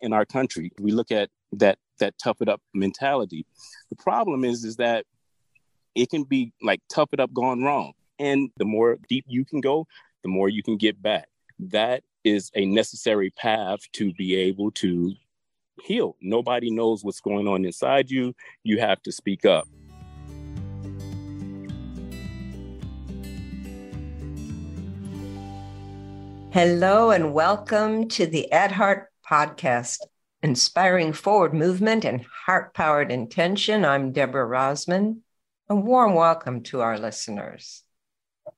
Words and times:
in 0.00 0.12
our 0.12 0.24
country. 0.24 0.72
We 0.80 0.92
look 0.92 1.10
at 1.10 1.30
that 1.52 1.78
that 1.98 2.14
tough 2.22 2.40
it 2.40 2.48
up 2.48 2.60
mentality. 2.74 3.44
The 3.90 3.96
problem 3.96 4.44
is 4.44 4.64
is 4.64 4.76
that 4.76 5.04
it 5.94 6.10
can 6.10 6.24
be 6.24 6.52
like 6.62 6.80
tough 6.88 7.08
it 7.12 7.20
up 7.20 7.32
gone 7.32 7.62
wrong. 7.62 7.92
And 8.18 8.50
the 8.56 8.64
more 8.64 8.98
deep 9.08 9.24
you 9.28 9.44
can 9.44 9.60
go, 9.60 9.86
the 10.22 10.28
more 10.28 10.48
you 10.48 10.62
can 10.62 10.76
get 10.76 11.00
back. 11.00 11.28
That 11.58 12.02
is 12.24 12.50
a 12.54 12.66
necessary 12.66 13.30
path 13.30 13.80
to 13.94 14.12
be 14.14 14.34
able 14.34 14.70
to 14.72 15.14
heal. 15.82 16.16
Nobody 16.20 16.70
knows 16.70 17.04
what's 17.04 17.20
going 17.20 17.48
on 17.48 17.64
inside 17.64 18.10
you. 18.10 18.34
You 18.62 18.80
have 18.80 19.02
to 19.02 19.12
speak 19.12 19.44
up. 19.44 19.68
Hello, 26.50 27.10
and 27.10 27.34
welcome 27.34 28.08
to 28.08 28.26
the 28.26 28.50
Add 28.50 28.72
Heart 28.72 29.08
podcast, 29.28 29.98
inspiring 30.42 31.12
forward 31.12 31.52
movement 31.52 32.04
and 32.04 32.24
heart 32.46 32.72
powered 32.72 33.12
intention. 33.12 33.84
I'm 33.84 34.12
Deborah 34.12 34.48
Rozman. 34.48 35.18
A 35.68 35.74
warm 35.74 36.14
welcome 36.14 36.62
to 36.64 36.80
our 36.80 36.98
listeners. 36.98 37.82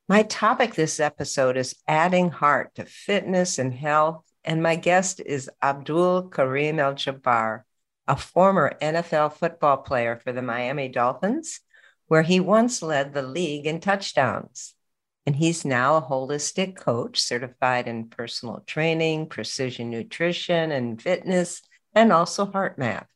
My 0.09 0.23
topic 0.23 0.75
this 0.75 1.01
episode 1.01 1.57
is 1.57 1.75
adding 1.89 2.31
heart 2.31 2.77
to 2.77 2.85
fitness 2.85 3.59
and 3.59 3.75
health, 3.75 4.23
and 4.45 4.63
my 4.63 4.77
guest 4.77 5.21
is 5.25 5.51
Abdul 5.61 6.29
Karim 6.29 6.79
El 6.79 6.95
Jabbar, 6.95 7.63
a 8.07 8.17
former 8.17 8.77
NFL 8.81 9.33
football 9.33 9.79
player 9.79 10.21
for 10.23 10.33
the 10.33 10.43
Miami 10.43 10.89
Dolphins, 10.89 11.61
where 12.07 12.23
he 12.23 12.39
once 12.39 12.81
led 12.81 13.13
the 13.13 13.23
league 13.23 13.67
in 13.67 13.81
touchdowns. 13.81 14.75
And 15.27 15.37
he's 15.37 15.65
now 15.65 15.97
a 15.97 16.03
holistic 16.03 16.77
coach 16.77 17.21
certified 17.21 17.87
in 17.87 18.09
personal 18.09 18.63
training, 18.67 19.27
precision 19.29 19.91
nutrition, 19.91 20.73
and 20.73 21.01
fitness, 21.01 21.63
and 21.95 22.13
also 22.13 22.47
HeartMath. 22.47 23.07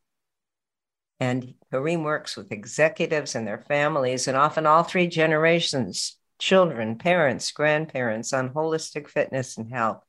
And 1.19 1.55
Karim 1.71 2.03
works 2.03 2.37
with 2.37 2.53
executives 2.53 3.35
and 3.35 3.47
their 3.47 3.65
families, 3.67 4.29
and 4.29 4.37
often 4.37 4.67
all 4.67 4.83
three 4.83 5.07
generations 5.07 6.19
children, 6.39 6.99
parents, 6.99 7.53
grandparents 7.53 8.33
on 8.33 8.51
holistic 8.51 9.09
fitness 9.09 9.57
and 9.57 9.73
health. 9.73 10.03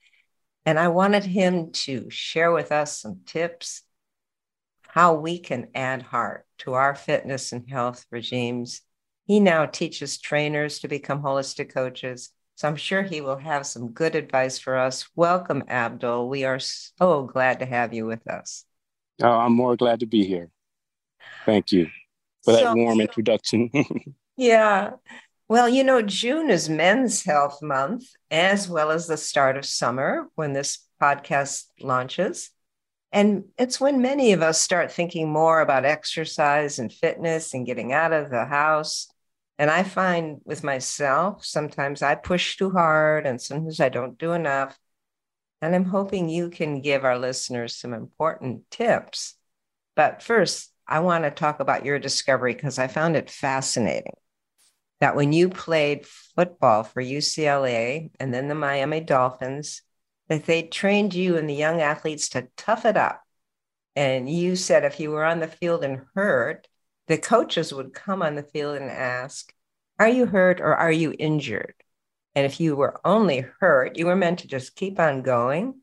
And 0.65 0.79
I 0.79 0.87
wanted 0.87 1.23
him 1.23 1.71
to 1.71 2.09
share 2.09 2.51
with 2.51 2.71
us 2.71 2.99
some 2.99 3.21
tips 3.25 3.83
how 4.87 5.13
we 5.13 5.39
can 5.39 5.67
add 5.75 6.01
heart 6.01 6.45
to 6.59 6.73
our 6.73 6.95
fitness 6.95 7.51
and 7.51 7.69
health 7.69 8.05
regimes 8.11 8.81
he 9.25 9.39
now 9.39 9.65
teaches 9.65 10.19
trainers 10.19 10.79
to 10.79 10.87
become 10.87 11.21
holistic 11.21 11.73
coaches. 11.73 12.29
So 12.55 12.67
I'm 12.67 12.75
sure 12.75 13.01
he 13.01 13.21
will 13.21 13.37
have 13.37 13.65
some 13.65 13.89
good 13.89 14.15
advice 14.15 14.59
for 14.59 14.77
us. 14.77 15.09
Welcome, 15.15 15.63
Abdul. 15.67 16.29
We 16.29 16.45
are 16.45 16.59
so 16.59 17.23
glad 17.23 17.59
to 17.59 17.65
have 17.65 17.93
you 17.93 18.05
with 18.05 18.25
us. 18.27 18.65
Oh, 19.21 19.31
I'm 19.31 19.53
more 19.53 19.75
glad 19.75 20.01
to 20.01 20.05
be 20.05 20.25
here. 20.25 20.49
Thank 21.45 21.71
you 21.71 21.87
for 22.43 22.53
that 22.53 22.61
so, 22.61 22.75
warm 22.75 23.01
introduction. 23.01 23.71
yeah. 24.37 24.91
Well, 25.49 25.67
you 25.67 25.83
know, 25.83 26.01
June 26.01 26.49
is 26.49 26.69
Men's 26.69 27.23
Health 27.23 27.61
Month, 27.61 28.05
as 28.29 28.69
well 28.69 28.91
as 28.91 29.07
the 29.07 29.17
start 29.17 29.57
of 29.57 29.65
summer 29.65 30.27
when 30.35 30.53
this 30.53 30.79
podcast 31.01 31.65
launches. 31.81 32.51
And 33.11 33.45
it's 33.57 33.79
when 33.79 34.01
many 34.01 34.33
of 34.33 34.41
us 34.41 34.61
start 34.61 34.91
thinking 34.91 35.29
more 35.29 35.61
about 35.61 35.85
exercise 35.85 36.79
and 36.79 36.91
fitness 36.91 37.53
and 37.53 37.65
getting 37.65 37.91
out 37.91 38.13
of 38.13 38.29
the 38.29 38.45
house 38.45 39.07
and 39.57 39.71
I 39.71 39.83
find 39.83 40.41
with 40.43 40.63
myself, 40.63 41.45
sometimes 41.45 42.01
I 42.01 42.15
push 42.15 42.57
too 42.57 42.71
hard 42.71 43.25
and 43.25 43.41
sometimes 43.41 43.79
I 43.79 43.89
don't 43.89 44.17
do 44.17 44.33
enough. 44.33 44.77
And 45.61 45.73
I'm 45.73 45.85
hoping 45.85 46.27
you 46.29 46.49
can 46.49 46.81
give 46.81 47.05
our 47.05 47.17
listeners 47.17 47.75
some 47.75 47.93
important 47.93 48.69
tips. 48.69 49.35
But 49.95 50.21
first, 50.21 50.71
I 50.87 50.99
want 50.99 51.23
to 51.23 51.31
talk 51.31 51.59
about 51.59 51.85
your 51.85 51.99
discovery 51.99 52.53
because 52.53 52.77
I 52.77 52.87
found 52.87 53.15
it 53.15 53.31
fascinating 53.31 54.15
that 54.99 55.15
when 55.15 55.33
you 55.33 55.49
played 55.49 56.05
football 56.05 56.83
for 56.83 57.01
UCLA 57.01 58.11
and 58.19 58.33
then 58.33 58.47
the 58.47 58.55
Miami 58.55 58.99
Dolphins, 58.99 59.81
that 60.27 60.45
they 60.45 60.63
trained 60.63 61.13
you 61.13 61.37
and 61.37 61.49
the 61.49 61.53
young 61.53 61.81
athletes 61.81 62.29
to 62.29 62.47
tough 62.57 62.85
it 62.85 62.97
up. 62.97 63.21
And 63.95 64.29
you 64.29 64.55
said 64.55 64.83
if 64.83 64.99
you 64.99 65.11
were 65.11 65.23
on 65.23 65.39
the 65.39 65.47
field 65.47 65.83
and 65.83 66.01
hurt, 66.15 66.67
the 67.07 67.17
coaches 67.17 67.73
would 67.73 67.93
come 67.93 68.21
on 68.21 68.35
the 68.35 68.43
field 68.43 68.77
and 68.77 68.89
ask, 68.89 69.53
Are 69.99 70.09
you 70.09 70.25
hurt 70.25 70.59
or 70.59 70.75
are 70.75 70.91
you 70.91 71.13
injured? 71.17 71.75
And 72.33 72.45
if 72.45 72.59
you 72.59 72.75
were 72.75 72.99
only 73.05 73.45
hurt, 73.59 73.97
you 73.97 74.07
were 74.07 74.15
meant 74.15 74.39
to 74.39 74.47
just 74.47 74.75
keep 74.75 74.99
on 74.99 75.21
going. 75.21 75.81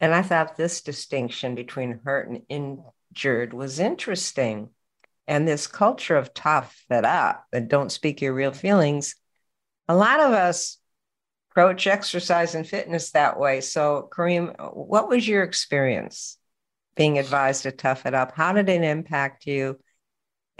And 0.00 0.14
I 0.14 0.22
thought 0.22 0.56
this 0.56 0.80
distinction 0.80 1.54
between 1.54 2.00
hurt 2.04 2.28
and 2.28 2.42
injured 2.48 3.52
was 3.52 3.78
interesting. 3.78 4.70
And 5.28 5.46
this 5.46 5.68
culture 5.68 6.16
of 6.16 6.34
tough 6.34 6.84
it 6.90 7.04
up 7.04 7.46
and 7.52 7.68
don't 7.68 7.92
speak 7.92 8.20
your 8.20 8.32
real 8.32 8.52
feelings, 8.52 9.14
a 9.86 9.94
lot 9.94 10.18
of 10.18 10.32
us 10.32 10.78
approach 11.50 11.86
exercise 11.86 12.54
and 12.54 12.66
fitness 12.66 13.12
that 13.12 13.38
way. 13.38 13.60
So, 13.60 14.08
Karim, 14.14 14.54
what 14.72 15.08
was 15.08 15.28
your 15.28 15.44
experience 15.44 16.38
being 16.96 17.18
advised 17.18 17.62
to 17.64 17.72
tough 17.72 18.06
it 18.06 18.14
up? 18.14 18.32
How 18.34 18.52
did 18.52 18.68
it 18.68 18.82
impact 18.82 19.46
you? 19.46 19.78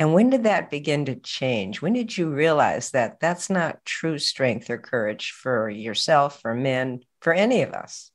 And 0.01 0.15
when 0.15 0.31
did 0.31 0.45
that 0.45 0.71
begin 0.71 1.05
to 1.05 1.15
change? 1.15 1.83
When 1.83 1.93
did 1.93 2.17
you 2.17 2.31
realize 2.31 2.93
that 2.93 3.21
that's 3.21 3.51
not 3.51 3.85
true 3.85 4.19
strength 4.19 4.71
or 4.71 4.79
courage 4.79 5.33
for 5.33 5.69
yourself, 5.69 6.41
for 6.41 6.55
men, 6.55 7.01
for 7.21 7.35
any 7.35 7.61
of 7.61 7.75
us? 7.75 8.11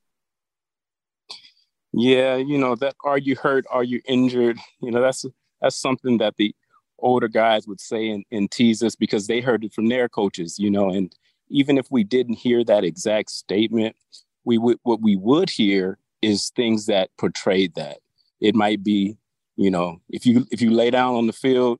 Yeah, 1.92 2.34
you 2.34 2.58
know 2.58 2.74
that 2.74 2.96
are 3.04 3.18
you 3.18 3.36
hurt? 3.36 3.66
Are 3.70 3.84
you 3.84 4.02
injured? 4.04 4.58
You 4.82 4.90
know 4.90 5.00
that's 5.00 5.24
that's 5.60 5.76
something 5.76 6.18
that 6.18 6.34
the 6.36 6.52
older 6.98 7.28
guys 7.28 7.68
would 7.68 7.80
say 7.80 8.08
and, 8.08 8.24
and 8.32 8.50
tease 8.50 8.82
us 8.82 8.96
because 8.96 9.28
they 9.28 9.40
heard 9.40 9.62
it 9.62 9.72
from 9.72 9.86
their 9.86 10.08
coaches. 10.08 10.58
You 10.58 10.72
know, 10.72 10.90
and 10.90 11.14
even 11.50 11.78
if 11.78 11.86
we 11.88 12.02
didn't 12.02 12.34
hear 12.34 12.64
that 12.64 12.82
exact 12.82 13.30
statement, 13.30 13.94
we 14.44 14.58
would 14.58 14.80
what 14.82 15.00
we 15.00 15.14
would 15.14 15.50
hear 15.50 15.98
is 16.20 16.50
things 16.50 16.86
that 16.86 17.10
portrayed 17.16 17.76
that. 17.76 17.98
It 18.40 18.56
might 18.56 18.82
be 18.82 19.18
you 19.56 19.70
know, 19.70 20.00
if 20.08 20.26
you 20.26 20.46
if 20.50 20.60
you 20.60 20.70
lay 20.70 20.90
down 20.90 21.14
on 21.14 21.26
the 21.26 21.32
field 21.32 21.78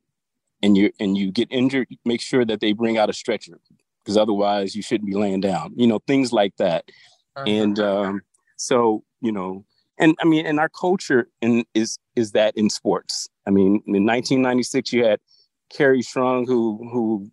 and 0.62 0.76
you 0.76 0.91
and 0.98 1.16
you 1.16 1.31
get 1.31 1.48
injured, 1.50 1.88
make 2.04 2.20
sure 2.20 2.44
that 2.44 2.60
they 2.60 2.72
bring 2.72 2.98
out 2.98 3.10
a 3.10 3.12
stretcher 3.12 3.59
because 4.03 4.16
otherwise 4.16 4.75
you 4.75 4.82
shouldn't 4.82 5.09
be 5.09 5.16
laying 5.16 5.41
down. 5.41 5.72
You 5.76 5.87
know, 5.87 6.00
things 6.06 6.32
like 6.32 6.56
that. 6.56 6.84
Uh-huh. 7.37 7.44
And 7.47 7.78
um, 7.78 8.22
so 8.56 9.04
you 9.20 9.32
know, 9.32 9.64
and 9.98 10.16
I 10.20 10.25
mean, 10.25 10.47
and 10.47 10.59
our 10.59 10.69
culture 10.69 11.28
in 11.42 11.64
is 11.75 11.98
is 12.14 12.32
that 12.32 12.56
in 12.56 12.70
sports. 12.70 13.28
I 13.47 13.50
mean, 13.50 13.82
in 13.87 14.04
1996, 14.04 14.93
you 14.93 15.04
had 15.04 15.20
Kerri 15.72 16.00
Strug 16.00 16.47
who 16.47 16.78
who 16.91 17.31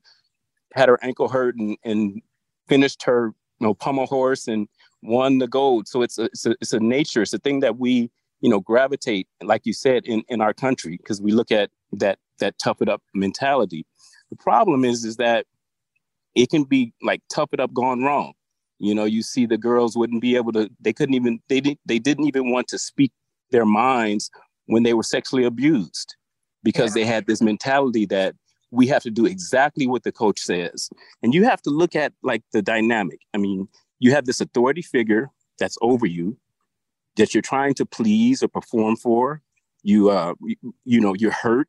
had 0.73 0.89
her 0.89 0.99
ankle 1.03 1.29
hurt 1.29 1.55
and, 1.55 1.77
and 1.83 2.21
finished 2.67 3.03
her 3.03 3.33
you 3.59 3.67
know 3.67 3.73
pommel 3.73 4.07
horse 4.07 4.47
and 4.47 4.67
won 5.01 5.37
the 5.37 5.47
gold. 5.47 5.87
So 5.87 6.01
it's 6.01 6.17
a, 6.17 6.25
it's 6.25 6.45
a 6.45 6.51
it's 6.59 6.73
a 6.73 6.79
nature. 6.79 7.21
It's 7.21 7.33
a 7.33 7.39
thing 7.39 7.61
that 7.61 7.77
we 7.77 8.11
you 8.43 8.49
know 8.49 8.59
gravitate 8.59 9.27
like 9.41 9.61
you 9.63 9.73
said 9.73 10.05
in 10.05 10.21
in 10.27 10.41
our 10.41 10.53
country 10.53 10.97
because 10.97 11.21
we 11.21 11.31
look 11.31 11.51
at 11.51 11.71
that 11.93 12.19
that 12.39 12.59
tough 12.59 12.81
it 12.81 12.89
up 12.89 13.01
mentality. 13.15 13.85
The 14.29 14.35
problem 14.35 14.83
is 14.83 15.05
is 15.05 15.15
that 15.15 15.45
it 16.35 16.49
can 16.49 16.65
be 16.65 16.93
like 17.01 17.21
tough 17.33 17.49
it 17.53 17.59
up 17.59 17.73
gone 17.73 18.03
wrong. 18.03 18.33
You 18.79 18.93
know 18.93 19.05
you 19.05 19.23
see 19.23 19.45
the 19.45 19.57
girls 19.57 19.95
wouldn't 19.95 20.21
be 20.21 20.35
able 20.35 20.51
to 20.51 20.69
they 20.81 20.91
couldn't 20.91 21.15
even 21.15 21.39
they 21.47 21.61
didn't 21.61 21.79
they 21.85 21.99
didn't 21.99 22.25
even 22.25 22.51
want 22.51 22.67
to 22.67 22.77
speak 22.77 23.13
their 23.51 23.65
minds 23.65 24.29
when 24.65 24.83
they 24.83 24.93
were 24.93 25.03
sexually 25.03 25.45
abused 25.45 26.15
because 26.63 26.95
yeah. 26.95 27.03
they 27.03 27.09
had 27.09 27.27
this 27.27 27.41
mentality 27.41 28.05
that 28.07 28.35
we 28.71 28.87
have 28.87 29.03
to 29.03 29.11
do 29.11 29.25
exactly 29.25 29.87
what 29.87 30.03
the 30.03 30.11
coach 30.11 30.39
says. 30.39 30.89
And 31.21 31.33
you 31.33 31.43
have 31.45 31.61
to 31.61 31.69
look 31.69 31.95
at 31.95 32.11
like 32.23 32.43
the 32.51 32.61
dynamic. 32.61 33.19
I 33.33 33.37
mean 33.37 33.69
you 33.99 34.11
have 34.11 34.25
this 34.25 34.41
authority 34.41 34.81
figure 34.81 35.29
that's 35.59 35.77
over 35.81 36.05
you 36.05 36.37
that 37.17 37.33
you're 37.33 37.41
trying 37.41 37.73
to 37.75 37.85
please 37.85 38.43
or 38.43 38.47
perform 38.47 38.95
for. 38.95 39.41
You, 39.83 40.09
uh, 40.09 40.33
you, 40.41 40.55
you 40.85 41.01
know, 41.01 41.13
you're 41.13 41.31
hurt. 41.31 41.67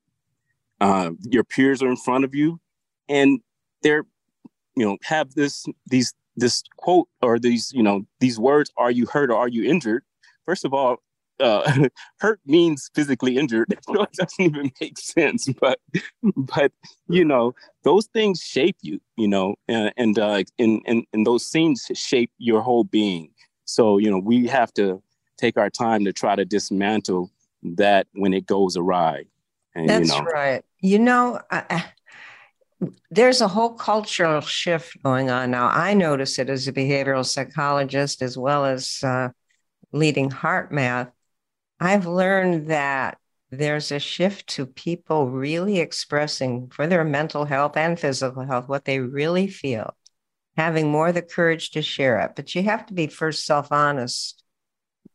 Uh, 0.81 1.11
your 1.23 1.45
peers 1.45 1.83
are 1.83 1.89
in 1.89 1.97
front 1.97 2.25
of 2.25 2.35
you, 2.35 2.61
and 3.09 3.41
they're, 3.83 4.05
you 4.77 4.85
know, 4.85 4.99
have 5.05 5.35
this 5.35 5.67
these 5.87 6.13
this 6.37 6.63
quote 6.77 7.09
or 7.23 7.39
these 7.39 7.73
you 7.73 7.83
know 7.83 8.03
these 8.21 8.39
words: 8.39 8.71
"Are 8.77 8.91
you 8.91 9.07
hurt 9.07 9.31
or 9.31 9.37
are 9.37 9.49
you 9.49 9.65
injured?" 9.65 10.03
First 10.47 10.65
of 10.65 10.75
all, 10.75 10.99
uh, 11.41 11.89
hurt 12.21 12.41
means 12.47 12.91
physically 12.95 13.37
injured. 13.37 13.75
So 13.83 14.03
it 14.03 14.13
doesn't 14.13 14.41
even 14.45 14.73
make 14.81 14.99
sense. 14.99 15.49
But 15.61 15.81
but 16.23 16.73
you 17.09 17.25
know 17.25 17.55
those 17.83 18.07
things 18.07 18.41
shape 18.41 18.77
you. 18.83 19.01
You 19.17 19.29
know, 19.29 19.55
and 19.69 19.93
and 19.97 20.19
uh, 20.19 20.43
and, 20.59 20.83
and 20.87 21.05
and 21.13 21.27
those 21.27 21.47
scenes 21.47 21.87
shape 21.95 22.31
your 22.39 22.63
whole 22.63 22.85
being. 22.85 23.31
So 23.65 23.99
you 23.99 24.11
know 24.11 24.19
we 24.19 24.47
have 24.49 24.73
to 24.75 25.03
take 25.45 25.57
our 25.57 25.71
time 25.71 26.05
to 26.05 26.13
try 26.13 26.37
to 26.37 26.45
dismantle 26.45 27.31
that 27.63 28.07
when 28.13 28.33
it 28.33 28.47
goes 28.47 28.77
awry. 28.77 29.25
And, 29.75 29.89
That's 29.89 30.09
you 30.09 30.23
know, 30.23 30.31
right. 30.31 30.65
You 30.81 30.99
know, 30.99 31.41
I, 31.51 31.85
there's 33.11 33.41
a 33.41 33.49
whole 33.49 33.75
cultural 33.75 34.41
shift 34.41 35.03
going 35.03 35.31
on 35.31 35.51
now. 35.51 35.69
I 35.69 35.95
notice 35.95 36.39
it 36.39 36.51
as 36.51 36.69
a 36.69 36.73
behavioral 36.73 37.27
psychologist 37.27 38.23
as 38.23 38.37
well 38.39 38.65
as 38.65 39.01
uh, 39.03 39.31
leading 39.93 40.31
HeartMath 40.31 41.11
I've 41.81 42.07
learned 42.07 42.69
that 42.69 43.19
there's 43.51 43.93
a 43.93 43.99
shift 43.99 44.49
to 44.51 44.67
people 44.67 45.29
really 45.31 45.81
expressing 45.81 46.69
for 46.71 46.87
their 46.87 47.05
mental 47.05 47.45
health 47.45 47.77
and 47.77 47.99
physical 47.99 48.45
health 48.45 48.69
what 48.69 48.85
they 48.85 49.01
really 49.01 49.49
feel, 49.49 49.95
having 50.57 50.91
more 50.91 51.13
the 51.13 51.23
courage 51.23 51.71
to 51.73 51.83
share 51.83 52.21
it. 52.21 52.33
But 52.37 52.55
you 52.55 52.63
have 52.63 52.87
to 52.87 52.95
be 52.95 53.07
first 53.07 53.45
self 53.45 53.71
honest, 53.71 54.44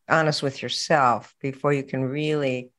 honest 0.10 0.44
with 0.44 0.62
yourself 0.62 1.36
before 1.42 1.74
you 1.74 1.84
can 1.84 2.04
really 2.04 2.72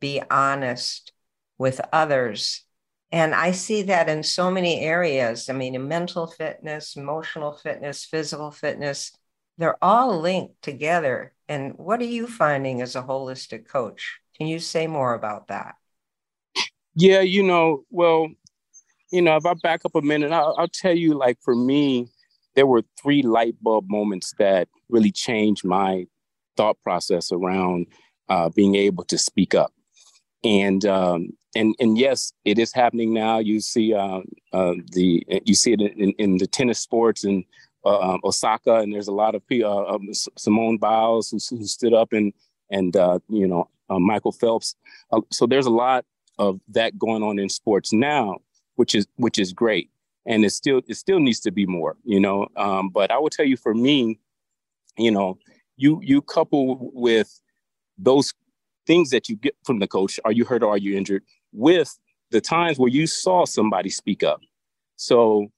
be 0.00 0.22
honest 0.30 1.12
with 1.58 1.80
others. 1.92 2.64
And 3.12 3.34
I 3.34 3.52
see 3.52 3.82
that 3.82 4.08
in 4.08 4.22
so 4.22 4.50
many 4.50 4.80
areas. 4.80 5.48
I 5.48 5.52
mean, 5.52 5.74
in 5.74 5.86
mental 5.86 6.26
fitness, 6.26 6.96
emotional 6.96 7.52
fitness, 7.52 8.04
physical 8.04 8.50
fitness, 8.50 9.12
they're 9.56 9.82
all 9.82 10.20
linked 10.20 10.60
together. 10.62 11.32
And 11.48 11.74
what 11.76 12.00
are 12.00 12.06
you 12.06 12.26
finding 12.26 12.82
as 12.82 12.96
a 12.96 13.02
holistic 13.02 13.68
coach? 13.68 14.18
Can 14.36 14.48
you 14.48 14.58
say 14.58 14.86
more 14.86 15.14
about 15.14 15.48
that? 15.48 15.76
Yeah, 16.96 17.20
you 17.20 17.42
know, 17.42 17.84
well, 17.90 18.28
you 19.12 19.22
know, 19.22 19.36
if 19.36 19.46
I 19.46 19.54
back 19.54 19.84
up 19.84 19.94
a 19.94 20.02
minute, 20.02 20.32
I'll, 20.32 20.54
I'll 20.58 20.68
tell 20.68 20.96
you, 20.96 21.14
like 21.14 21.38
for 21.40 21.54
me, 21.54 22.08
there 22.54 22.66
were 22.66 22.82
three 23.00 23.22
light 23.22 23.54
bulb 23.62 23.88
moments 23.88 24.34
that 24.38 24.68
really 24.88 25.12
changed 25.12 25.64
my 25.64 26.06
thought 26.56 26.80
process 26.82 27.32
around 27.32 27.86
uh, 28.28 28.48
being 28.50 28.74
able 28.74 29.04
to 29.04 29.18
speak 29.18 29.54
up. 29.54 29.72
And 30.42 30.84
um, 30.84 31.30
and 31.54 31.74
and 31.78 31.96
yes, 31.96 32.32
it 32.44 32.58
is 32.58 32.72
happening 32.72 33.14
now. 33.14 33.38
You 33.38 33.60
see 33.60 33.94
uh, 33.94 34.20
uh, 34.52 34.74
the 34.92 35.24
you 35.44 35.54
see 35.54 35.72
it 35.72 35.80
in, 35.80 36.12
in 36.18 36.36
the 36.38 36.46
tennis 36.46 36.80
sports 36.80 37.24
and 37.24 37.44
uh, 37.84 37.98
um, 37.98 38.20
Osaka, 38.24 38.76
and 38.76 38.92
there's 38.92 39.08
a 39.08 39.12
lot 39.12 39.34
of. 39.34 39.42
Uh, 39.50 39.84
um, 39.86 40.08
Simone 40.36 40.78
Biles 40.78 41.30
who, 41.30 41.38
who, 41.56 41.64
stood 41.66 41.94
up 41.94 42.12
and 42.12 42.32
and 42.70 42.96
uh, 42.96 43.18
you 43.28 43.46
know 43.46 43.68
uh, 43.90 43.98
Michael 43.98 44.32
Phelps. 44.32 44.74
So 45.30 45.46
there's 45.46 45.66
a 45.66 45.70
lot 45.70 46.04
of 46.38 46.60
that 46.68 46.98
going 46.98 47.22
on 47.22 47.38
in 47.38 47.48
sports 47.48 47.92
now, 47.92 48.38
which 48.76 48.94
is 48.94 49.06
which 49.16 49.38
is 49.38 49.52
great, 49.52 49.90
and 50.26 50.44
it 50.44 50.50
still 50.50 50.80
it 50.88 50.96
still 50.96 51.20
needs 51.20 51.40
to 51.40 51.50
be 51.50 51.66
more, 51.66 51.96
you 52.04 52.20
know. 52.20 52.48
Um, 52.56 52.88
but 52.88 53.10
I 53.10 53.18
will 53.18 53.30
tell 53.30 53.46
you, 53.46 53.56
for 53.56 53.74
me, 53.74 54.18
you 54.96 55.10
know, 55.10 55.38
you 55.76 56.00
you 56.02 56.22
couple 56.22 56.90
with 56.92 57.40
those 57.98 58.32
things 58.86 59.10
that 59.10 59.28
you 59.28 59.36
get 59.36 59.56
from 59.64 59.78
the 59.78 59.86
coach, 59.86 60.20
are 60.24 60.32
you 60.32 60.44
hurt 60.44 60.62
or 60.62 60.70
are 60.70 60.78
you 60.78 60.96
injured, 60.96 61.22
with 61.52 61.98
the 62.30 62.40
times 62.40 62.78
where 62.78 62.90
you 62.90 63.06
saw 63.06 63.44
somebody 63.44 63.88
speak 63.88 64.22
up. 64.22 64.40
So, 64.96 65.48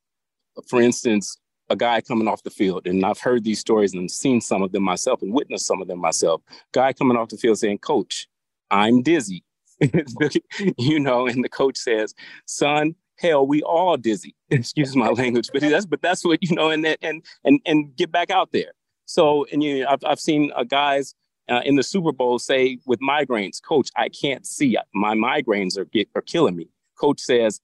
for 0.69 0.81
instance, 0.81 1.39
a 1.69 1.77
guy 1.77 2.01
coming 2.01 2.29
off 2.29 2.43
the 2.43 2.51
field, 2.51 2.87
and 2.87 3.05
I've 3.05 3.19
heard 3.19 3.45
these 3.45 3.61
stories 3.61 3.95
and 3.95 4.11
seen 4.11 4.41
some 4.41 4.63
of 4.63 4.73
them 4.73 4.83
myself 4.83 5.23
and 5.23 5.33
witnessed 5.33 5.67
some 5.67 5.83
of 5.83 5.89
them 5.89 5.99
myself. 5.99 6.43
Guy 6.73 6.93
coming 6.93 7.17
off 7.17 7.31
the 7.31 7.37
field 7.37 7.59
saying, 7.59 7.79
Coach, 7.79 8.29
I'm 8.71 9.03
dizzy. 9.03 9.43
you 10.79 11.01
know, 11.01 11.27
and 11.27 11.43
the 11.45 11.49
coach 11.49 11.77
says, 11.77 12.15
Son, 12.47 12.95
hell, 13.19 13.47
we 13.47 13.63
all 13.63 13.97
dizzy. 13.97 14.35
Excuse 14.51 14.95
my 14.95 15.09
language, 15.09 15.49
but 15.53 15.63
that's 15.63 15.87
but 15.87 16.03
that's 16.03 16.25
what 16.25 16.43
you 16.43 16.55
know, 16.55 16.71
and 16.71 16.87
and 17.03 17.25
and 17.45 17.61
and 17.67 17.97
get 17.97 18.13
back 18.13 18.31
out 18.31 18.53
there. 18.53 18.73
So, 19.07 19.47
and 19.53 19.63
you, 19.63 19.81
know, 19.81 19.89
I've 19.91 20.05
I've 20.05 20.21
seen 20.21 20.53
uh, 20.55 20.65
guys 20.65 21.15
uh, 21.49 21.61
in 21.65 21.77
the 21.77 21.83
Super 21.83 22.13
Bowl 22.13 22.39
say 22.39 22.79
with 22.87 23.01
migraines, 23.01 23.63
Coach, 23.63 23.91
I 23.97 24.09
can't 24.09 24.47
see. 24.47 24.77
My 24.95 25.15
migraines 25.15 25.79
are 25.79 25.85
get, 25.87 26.09
are 26.15 26.23
killing 26.23 26.57
me. 26.57 26.69
Coach 26.99 27.21
says, 27.21 27.61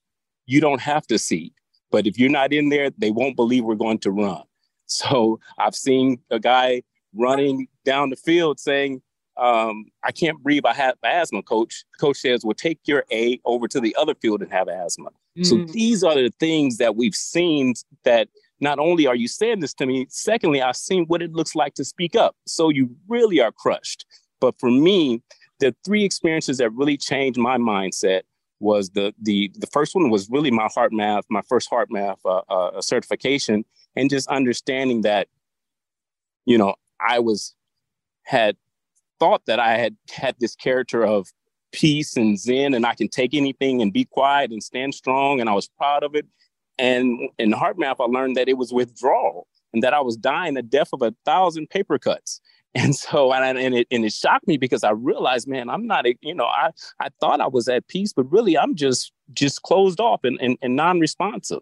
you 0.47 0.61
don't 0.61 0.81
have 0.81 1.07
to 1.09 1.19
see. 1.19 1.53
But 1.91 2.07
if 2.07 2.19
you're 2.19 2.31
not 2.31 2.53
in 2.53 2.69
there, 2.69 2.91
they 2.97 3.11
won't 3.11 3.37
believe 3.37 3.65
we're 3.65 3.75
going 3.75 3.99
to 3.99 4.11
run. 4.11 4.43
So 4.87 5.41
I've 5.57 5.77
seen 5.77 6.19
a 6.31 6.39
guy 6.39 6.83
running 7.15 7.69
down 7.87 8.11
the 8.11 8.17
field 8.17 8.61
saying, 8.61 9.01
um, 9.39 9.87
I 10.05 10.13
can't 10.13 10.43
breathe. 10.43 10.67
I 10.67 10.75
have 10.75 10.97
asthma, 11.03 11.43
coach. 11.43 11.85
Coach 11.99 12.19
says, 12.19 12.45
well, 12.45 12.53
take 12.53 12.81
your 12.85 13.05
A 13.11 13.41
over 13.47 13.67
to 13.69 13.81
the 13.81 13.97
other 13.99 14.15
field 14.15 14.43
and 14.43 14.53
have 14.53 14.69
asthma. 14.69 15.09
Mm. 15.39 15.47
So 15.47 15.73
these 15.73 16.05
are 16.05 16.15
the 16.15 16.31
things 16.39 16.77
that 16.77 16.95
we've 16.95 17.15
seen 17.15 17.73
that 18.05 18.29
not 18.63 18.79
only 18.79 19.09
are 19.09 19.17
you 19.17 19.27
saying 19.27 19.59
this 19.61 19.75
to 19.75 19.87
me, 19.87 20.07
secondly, 20.09 20.63
I've 20.63 20.77
seen 20.77 21.05
what 21.07 21.21
it 21.21 21.33
looks 21.33 21.57
like 21.57 21.75
to 21.75 21.85
speak 21.85 22.15
up. 22.15 22.37
So 22.47 22.69
you 22.69 22.95
really 23.09 23.41
are 23.41 23.51
crushed. 23.51 24.07
But 24.41 24.55
for 24.61 24.71
me, 24.71 25.21
the 25.59 25.75
three 25.85 26.05
experiences 26.05 26.59
that 26.59 26.71
really 26.73 26.97
changed 26.97 27.39
my 27.39 27.59
mindset 27.59 28.23
was 28.61 28.91
the 28.91 29.13
the 29.21 29.51
the 29.59 29.67
first 29.67 29.97
one 29.97 30.11
was 30.11 30.31
really 30.31 30.53
my 30.53 30.69
HeartMath, 30.69 31.23
my 31.29 31.43
first 31.49 31.69
HeartMath 31.71 32.19
uh, 32.25 32.43
uh, 32.49 32.81
certification, 32.81 33.65
and 33.97 34.09
just 34.09 34.29
understanding 34.29 35.03
that, 35.03 35.27
you 36.47 36.57
know, 36.57 36.77
I 37.01 37.19
was 37.19 37.55
had 38.25 38.57
thought 39.19 39.43
that 39.47 39.59
I 39.59 39.77
had 39.77 39.97
had 40.11 40.37
this 40.39 40.55
character 40.55 41.05
of 41.05 41.27
peace 41.73 42.17
and 42.17 42.39
zen, 42.39 42.75
and 42.75 42.87
I 42.87 42.95
can 42.95 43.09
take 43.09 43.35
anything 43.35 43.83
and 43.83 43.93
be 43.93 44.05
quiet 44.05 44.53
and 44.53 44.63
stand 44.63 44.95
strong, 44.95 45.41
and 45.41 45.51
I 45.51 45.55
was 45.55 45.69
proud 45.77 46.05
of 46.05 46.15
it. 46.15 46.27
And 46.79 47.29
in 47.39 47.53
HeartMath, 47.53 47.97
I 48.01 48.05
learned 48.05 48.37
that 48.37 48.49
it 48.49 48.57
was 48.59 48.73
withdrawal, 48.73 49.47
and 49.73 49.83
that 49.83 49.95
I 49.95 50.01
was 50.01 50.17
dying 50.17 50.55
the 50.55 50.63
death 50.63 50.91
of 50.93 51.03
a 51.03 51.15
thousand 51.25 51.71
paper 51.71 51.99
cuts. 51.99 52.41
And 52.75 52.97
so, 52.97 53.35
and, 53.35 53.59
and 53.59 53.75
it 53.75 53.87
and 53.91 54.03
it 54.03 54.15
shocked 54.15 54.49
me 54.49 54.57
because 54.57 54.83
I 54.83 54.93
realized, 54.93 55.47
man, 55.47 55.69
I'm 55.69 55.87
not, 55.87 56.07
a, 56.07 56.17
you 56.23 56.35
know, 56.35 56.47
I 56.47 56.71
I 57.01 57.11
thought 57.21 57.43
I 57.43 57.47
was 57.47 57.69
at 57.69 57.87
peace, 57.87 58.15
but 58.15 58.25
really 58.33 58.57
I'm 58.57 58.77
just 58.77 59.13
just 59.35 59.61
closed 59.61 60.01
off 60.01 60.21
and, 60.25 60.41
and, 60.41 60.57
and 60.63 60.75
non-responsive. 60.75 61.61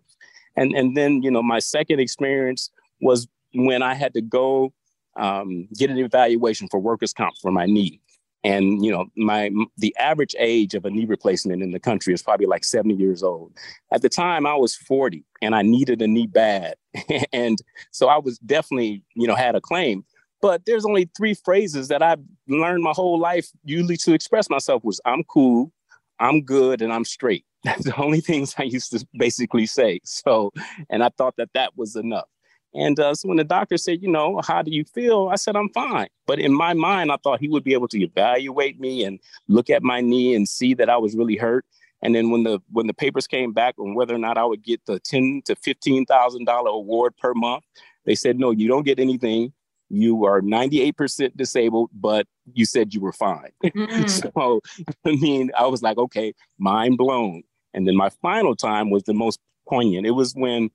And 0.55 0.73
and 0.73 0.97
then, 0.97 1.25
you 1.25 1.31
know, 1.33 1.43
my 1.43 1.59
second 1.59 1.99
experience 1.99 2.71
was 3.01 3.27
when 3.55 3.83
I 3.83 3.95
had 3.95 4.15
to 4.15 4.21
go 4.21 4.73
um, 5.17 5.67
get 5.77 5.91
an 5.91 5.99
evaluation 5.99 6.69
for 6.69 6.79
workers' 6.79 7.13
comp 7.13 7.35
for 7.43 7.51
my 7.51 7.67
knee. 7.67 8.01
And 8.43 8.85
you 8.85 8.91
know, 8.91 9.07
my 9.17 9.51
the 9.77 9.95
average 9.99 10.35
age 10.39 10.75
of 10.75 10.85
a 10.85 10.91
knee 10.91 11.05
replacement 11.05 11.63
in 11.63 11.73
the 11.73 11.81
country 11.81 12.15
is 12.15 12.23
probably 12.23 12.47
like 12.47 12.65
70 12.65 12.95
years 12.95 13.23
old. 13.23 13.53
At 13.93 14.03
the 14.03 14.09
time, 14.09 14.47
I 14.47 14.55
was 14.55 14.75
40 14.75 15.25
and 15.43 15.55
I 15.55 15.63
needed 15.63 16.01
a 16.01 16.09
knee 16.09 16.27
bad. 16.27 16.75
and 17.33 17.61
so 17.91 18.09
I 18.09 18.19
was 18.19 18.39
definitely, 18.39 19.03
you 19.15 19.27
know, 19.27 19.35
had 19.35 19.57
a 19.57 19.61
claim. 19.61 20.05
But 20.43 20.65
there's 20.65 20.87
only 20.87 21.11
three 21.17 21.35
phrases 21.35 21.89
that 21.89 22.03
I've 22.03 22.23
learned 22.49 22.83
my 22.83 22.93
whole 22.93 23.19
life 23.19 23.49
usually 23.63 23.99
to 23.99 24.15
express 24.15 24.49
myself 24.49 24.83
was 24.85 25.01
I'm 25.05 25.23
cool, 25.25 25.71
I'm 26.19 26.43
good, 26.43 26.81
and 26.81 26.93
I'm 26.93 27.05
straight. 27.05 27.45
That's 27.65 27.85
the 27.85 27.97
only 27.97 28.21
things 28.21 28.55
I 28.57 28.63
used 28.63 28.93
to 28.93 29.07
basically 29.19 29.67
say. 29.67 30.01
So, 30.05 30.51
and 30.89 31.05
I 31.05 31.11
thought 31.11 31.35
that 31.37 31.51
that 31.53 31.77
was 31.77 31.95
enough. 31.95 32.29
And 32.75 32.99
uh, 33.01 33.15
so 33.15 33.29
when 33.29 33.39
the 33.39 33.45
doctor 33.45 33.77
said, 33.77 34.03
you 34.03 34.11
know, 34.11 34.41
how 34.47 34.63
do 34.63 34.71
you 34.71 34.85
feel? 34.85 35.29
I 35.33 35.37
said, 35.37 35.57
I'm 35.57 35.71
fine. 35.71 36.09
But 36.27 36.39
in 36.39 36.53
my 36.53 36.73
mind, 36.73 37.11
I 37.11 37.17
thought 37.17 37.41
he 37.41 37.49
would 37.49 37.65
be 37.65 37.73
able 37.73 37.89
to 37.89 38.01
evaluate 38.01 38.79
me 38.79 39.05
and 39.05 39.19
look 39.49 39.71
at 39.71 39.83
my 39.83 40.01
knee 40.01 40.35
and 40.35 40.49
see 40.49 40.75
that 40.75 40.89
I 40.89 40.97
was 40.97 41.17
really 41.17 41.37
hurt. 41.37 41.65
And 42.03 42.15
then 42.15 42.31
when 42.31 42.45
the 42.45 42.61
when 42.71 42.87
the 42.87 42.95
papers 42.95 43.27
came 43.27 43.53
back 43.53 43.79
on 43.79 43.95
whether 43.95 44.15
or 44.15 44.19
not 44.19 44.39
I 44.39 44.45
would 44.45 44.63
get 44.63 44.81
the 44.87 44.99
ten 45.01 45.43
to 45.45 45.55
fifteen 45.55 46.07
thousand 46.07 46.47
dollar 46.47 46.71
award 46.71 47.15
per 47.19 47.35
month, 47.35 47.65
they 48.07 48.15
said, 48.15 48.39
no, 48.39 48.53
you 48.53 48.69
don't 48.69 48.87
get 48.87 48.99
anything 48.99 49.53
you 49.91 50.25
are 50.25 50.41
98% 50.41 51.37
disabled, 51.37 51.91
but 51.93 52.27
you 52.55 52.65
said 52.65 52.95
you 52.95 53.01
were 53.01 53.13
fine. 53.13 53.51
Mm-hmm. 53.65 54.07
so, 54.33 54.61
I 55.05 55.17
mean, 55.17 55.51
I 55.59 55.67
was 55.67 55.83
like, 55.83 55.99
okay, 55.99 56.33
mind 56.59 56.97
blown. 56.97 57.43
And 57.75 57.87
then 57.87 57.97
my 57.97 58.09
final 58.23 58.57
time 58.57 58.91
was 58.91 59.03
the 59.03 59.13
most 59.13 59.41
poignant. 59.69 60.07
It 60.07 60.13
was 60.13 60.33
when 60.35 60.71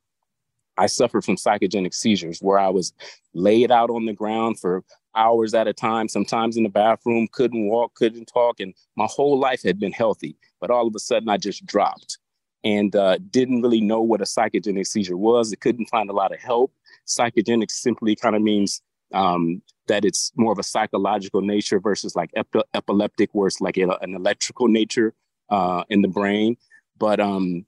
I 0.77 0.87
suffered 0.87 1.23
from 1.23 1.37
psychogenic 1.37 1.93
seizures, 1.93 2.39
where 2.39 2.59
I 2.59 2.69
was 2.69 2.93
laid 3.33 3.71
out 3.71 3.89
on 3.89 4.05
the 4.05 4.13
ground 4.13 4.59
for 4.59 4.83
hours 5.15 5.53
at 5.53 5.67
a 5.67 5.73
time, 5.73 6.07
sometimes 6.07 6.57
in 6.57 6.63
the 6.63 6.69
bathroom, 6.69 7.27
couldn't 7.31 7.67
walk, 7.67 7.95
couldn't 7.95 8.25
talk, 8.25 8.59
and 8.59 8.73
my 8.95 9.07
whole 9.09 9.39
life 9.39 9.63
had 9.63 9.79
been 9.79 9.93
healthy. 9.93 10.35
But 10.59 10.71
all 10.71 10.87
of 10.87 10.95
a 10.95 10.99
sudden, 10.99 11.29
I 11.29 11.37
just 11.37 11.65
dropped 11.65 12.17
and 12.63 12.95
uh, 12.95 13.19
didn't 13.29 13.61
really 13.61 13.81
know 13.81 14.01
what 14.01 14.21
a 14.21 14.25
psychogenic 14.25 14.87
seizure 14.87 15.17
was. 15.17 15.53
I 15.53 15.55
couldn't 15.55 15.85
find 15.85 16.09
a 16.09 16.13
lot 16.13 16.33
of 16.33 16.39
help. 16.39 16.73
Psychogenic 17.07 17.71
simply 17.71 18.15
kind 18.15 18.35
of 18.35 18.41
means 18.41 18.81
um, 19.13 19.61
that 19.87 20.03
it's 20.03 20.31
more 20.35 20.51
of 20.51 20.59
a 20.59 20.63
psychological 20.63 21.41
nature 21.41 21.79
versus 21.79 22.15
like 22.15 22.31
epileptic, 22.73 23.29
where 23.33 23.47
it's 23.47 23.61
like 23.61 23.77
an 23.77 23.91
electrical 24.01 24.67
nature 24.67 25.13
uh, 25.49 25.83
in 25.89 26.01
the 26.01 26.07
brain. 26.07 26.57
But 26.97 27.19
um, 27.19 27.65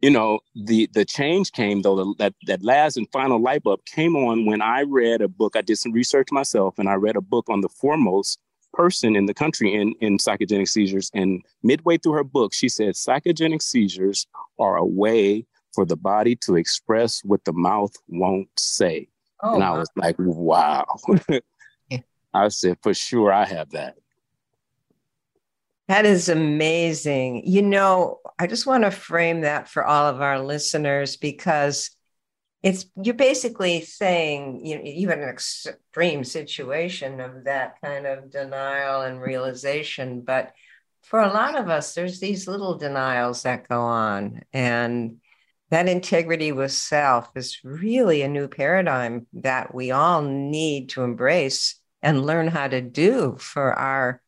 you 0.00 0.10
know, 0.10 0.40
the 0.54 0.88
the 0.92 1.04
change 1.04 1.52
came 1.52 1.82
though 1.82 2.14
that 2.18 2.34
that 2.46 2.62
last 2.62 2.96
and 2.96 3.10
final 3.10 3.40
light 3.40 3.62
bulb 3.62 3.84
came 3.86 4.16
on 4.16 4.46
when 4.46 4.60
I 4.60 4.82
read 4.82 5.22
a 5.22 5.28
book. 5.28 5.56
I 5.56 5.62
did 5.62 5.78
some 5.78 5.92
research 5.92 6.28
myself, 6.30 6.78
and 6.78 6.88
I 6.88 6.94
read 6.94 7.16
a 7.16 7.20
book 7.20 7.48
on 7.48 7.60
the 7.60 7.68
foremost 7.68 8.38
person 8.72 9.16
in 9.16 9.26
the 9.26 9.34
country 9.34 9.74
in 9.74 9.94
in 10.00 10.18
psychogenic 10.18 10.68
seizures. 10.68 11.10
And 11.14 11.42
midway 11.62 11.98
through 11.98 12.12
her 12.12 12.24
book, 12.24 12.52
she 12.52 12.68
said 12.68 12.94
psychogenic 12.94 13.62
seizures 13.62 14.26
are 14.58 14.76
a 14.76 14.84
way 14.84 15.46
for 15.72 15.84
the 15.84 15.96
body 15.96 16.36
to 16.36 16.56
express 16.56 17.22
what 17.24 17.44
the 17.44 17.52
mouth 17.52 17.92
won't 18.08 18.48
say. 18.58 19.08
Oh, 19.42 19.54
and 19.54 19.64
I 19.64 19.72
was 19.72 19.88
like, 19.96 20.16
wow. 20.18 20.86
I 22.34 22.48
said, 22.48 22.78
for 22.82 22.94
sure, 22.94 23.32
I 23.32 23.44
have 23.44 23.70
that. 23.70 23.96
That 25.88 26.06
is 26.06 26.28
amazing. 26.28 27.42
You 27.46 27.62
know, 27.62 28.20
I 28.38 28.46
just 28.46 28.66
want 28.66 28.84
to 28.84 28.90
frame 28.90 29.42
that 29.42 29.68
for 29.68 29.84
all 29.84 30.06
of 30.06 30.20
our 30.20 30.40
listeners 30.40 31.16
because 31.16 31.90
it's 32.62 32.86
you're 32.96 33.14
basically 33.14 33.82
saying 33.82 34.64
you 34.64 34.80
even 34.82 35.20
an 35.20 35.28
extreme 35.28 36.24
situation 36.24 37.20
of 37.20 37.44
that 37.44 37.80
kind 37.82 38.06
of 38.06 38.30
denial 38.30 39.02
and 39.02 39.20
realization 39.20 40.22
but 40.22 40.52
for 41.02 41.20
a 41.20 41.32
lot 41.32 41.56
of 41.56 41.68
us 41.68 41.94
there's 41.94 42.20
these 42.20 42.48
little 42.48 42.78
denials 42.78 43.42
that 43.42 43.68
go 43.68 43.82
on 43.82 44.40
and 44.52 45.18
that 45.70 45.88
integrity 45.88 46.52
with 46.52 46.72
self 46.72 47.30
is 47.34 47.60
really 47.64 48.22
a 48.22 48.28
new 48.28 48.48
paradigm 48.48 49.26
that 49.34 49.74
we 49.74 49.90
all 49.90 50.22
need 50.22 50.88
to 50.88 51.02
embrace 51.02 51.78
and 52.02 52.24
learn 52.24 52.48
how 52.48 52.68
to 52.68 52.80
do 52.80 53.36
for 53.38 53.74
our 53.74 54.22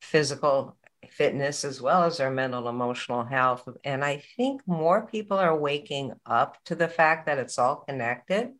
physical 0.00 0.76
fitness 1.08 1.64
as 1.64 1.80
well 1.80 2.04
as 2.04 2.20
our 2.20 2.30
mental 2.30 2.68
emotional 2.68 3.24
health. 3.24 3.68
And 3.84 4.04
i 4.04 4.22
think 4.36 4.62
more 4.66 5.06
people 5.06 5.38
are 5.38 5.56
waking 5.56 6.12
up 6.26 6.56
to 6.64 6.74
the 6.74 6.88
fact 6.88 7.26
that 7.26 7.38
it's 7.38 7.58
all 7.58 7.76
connected 7.76 8.50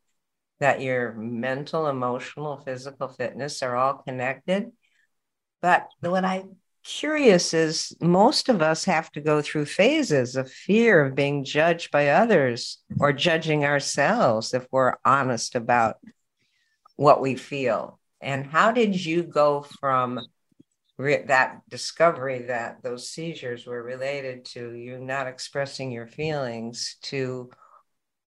that 0.61 0.81
your 0.83 1.15
mental 1.15 1.87
emotional 1.87 2.59
physical 2.59 3.09
fitness 3.09 3.63
are 3.63 3.77
all 3.77 3.95
connected. 3.95 4.71
But 5.63 5.89
what 6.01 6.25
i'm 6.25 6.57
curious 6.83 7.53
is 7.53 7.95
most 8.01 8.49
of 8.49 8.63
us 8.63 8.85
have 8.85 9.11
to 9.13 9.21
go 9.21 9.43
through 9.43 9.67
phases 9.67 10.37
of 10.37 10.51
fear 10.51 11.05
of 11.05 11.15
being 11.15 11.45
judged 11.45 11.91
by 11.91 12.09
others 12.09 12.79
or 12.99 13.13
judging 13.13 13.65
ourselves 13.65 14.55
if 14.55 14.67
we're 14.71 14.95
honest 15.05 15.55
about 15.55 15.97
what 16.97 17.21
we 17.21 17.35
feel. 17.35 17.99
And 18.21 18.47
how 18.47 18.73
did 18.73 19.05
you 19.05 19.23
go 19.23 19.63
from 19.63 20.21
re- 21.01 21.25
that 21.27 21.63
discovery 21.69 22.43
that 22.43 22.83
those 22.83 23.11
seizures 23.11 23.67
were 23.67 23.83
related 23.83 24.45
to 24.45 24.73
you 24.73 24.99
not 24.99 25.27
expressing 25.27 25.91
your 25.91 26.07
feelings 26.07 26.97
to 27.03 27.51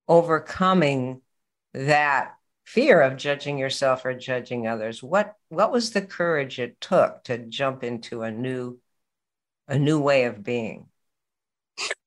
overcoming 0.07 1.21
that 1.73 2.33
fear 2.65 3.01
of 3.01 3.17
judging 3.17 3.57
yourself 3.57 4.05
or 4.05 4.13
judging 4.13 4.67
others. 4.67 5.03
What 5.03 5.35
what 5.49 5.71
was 5.71 5.91
the 5.91 6.01
courage 6.01 6.59
it 6.59 6.81
took 6.81 7.23
to 7.25 7.37
jump 7.37 7.83
into 7.83 8.23
a 8.23 8.31
new 8.31 8.79
a 9.67 9.77
new 9.77 9.99
way 9.99 10.25
of 10.25 10.43
being? 10.43 10.87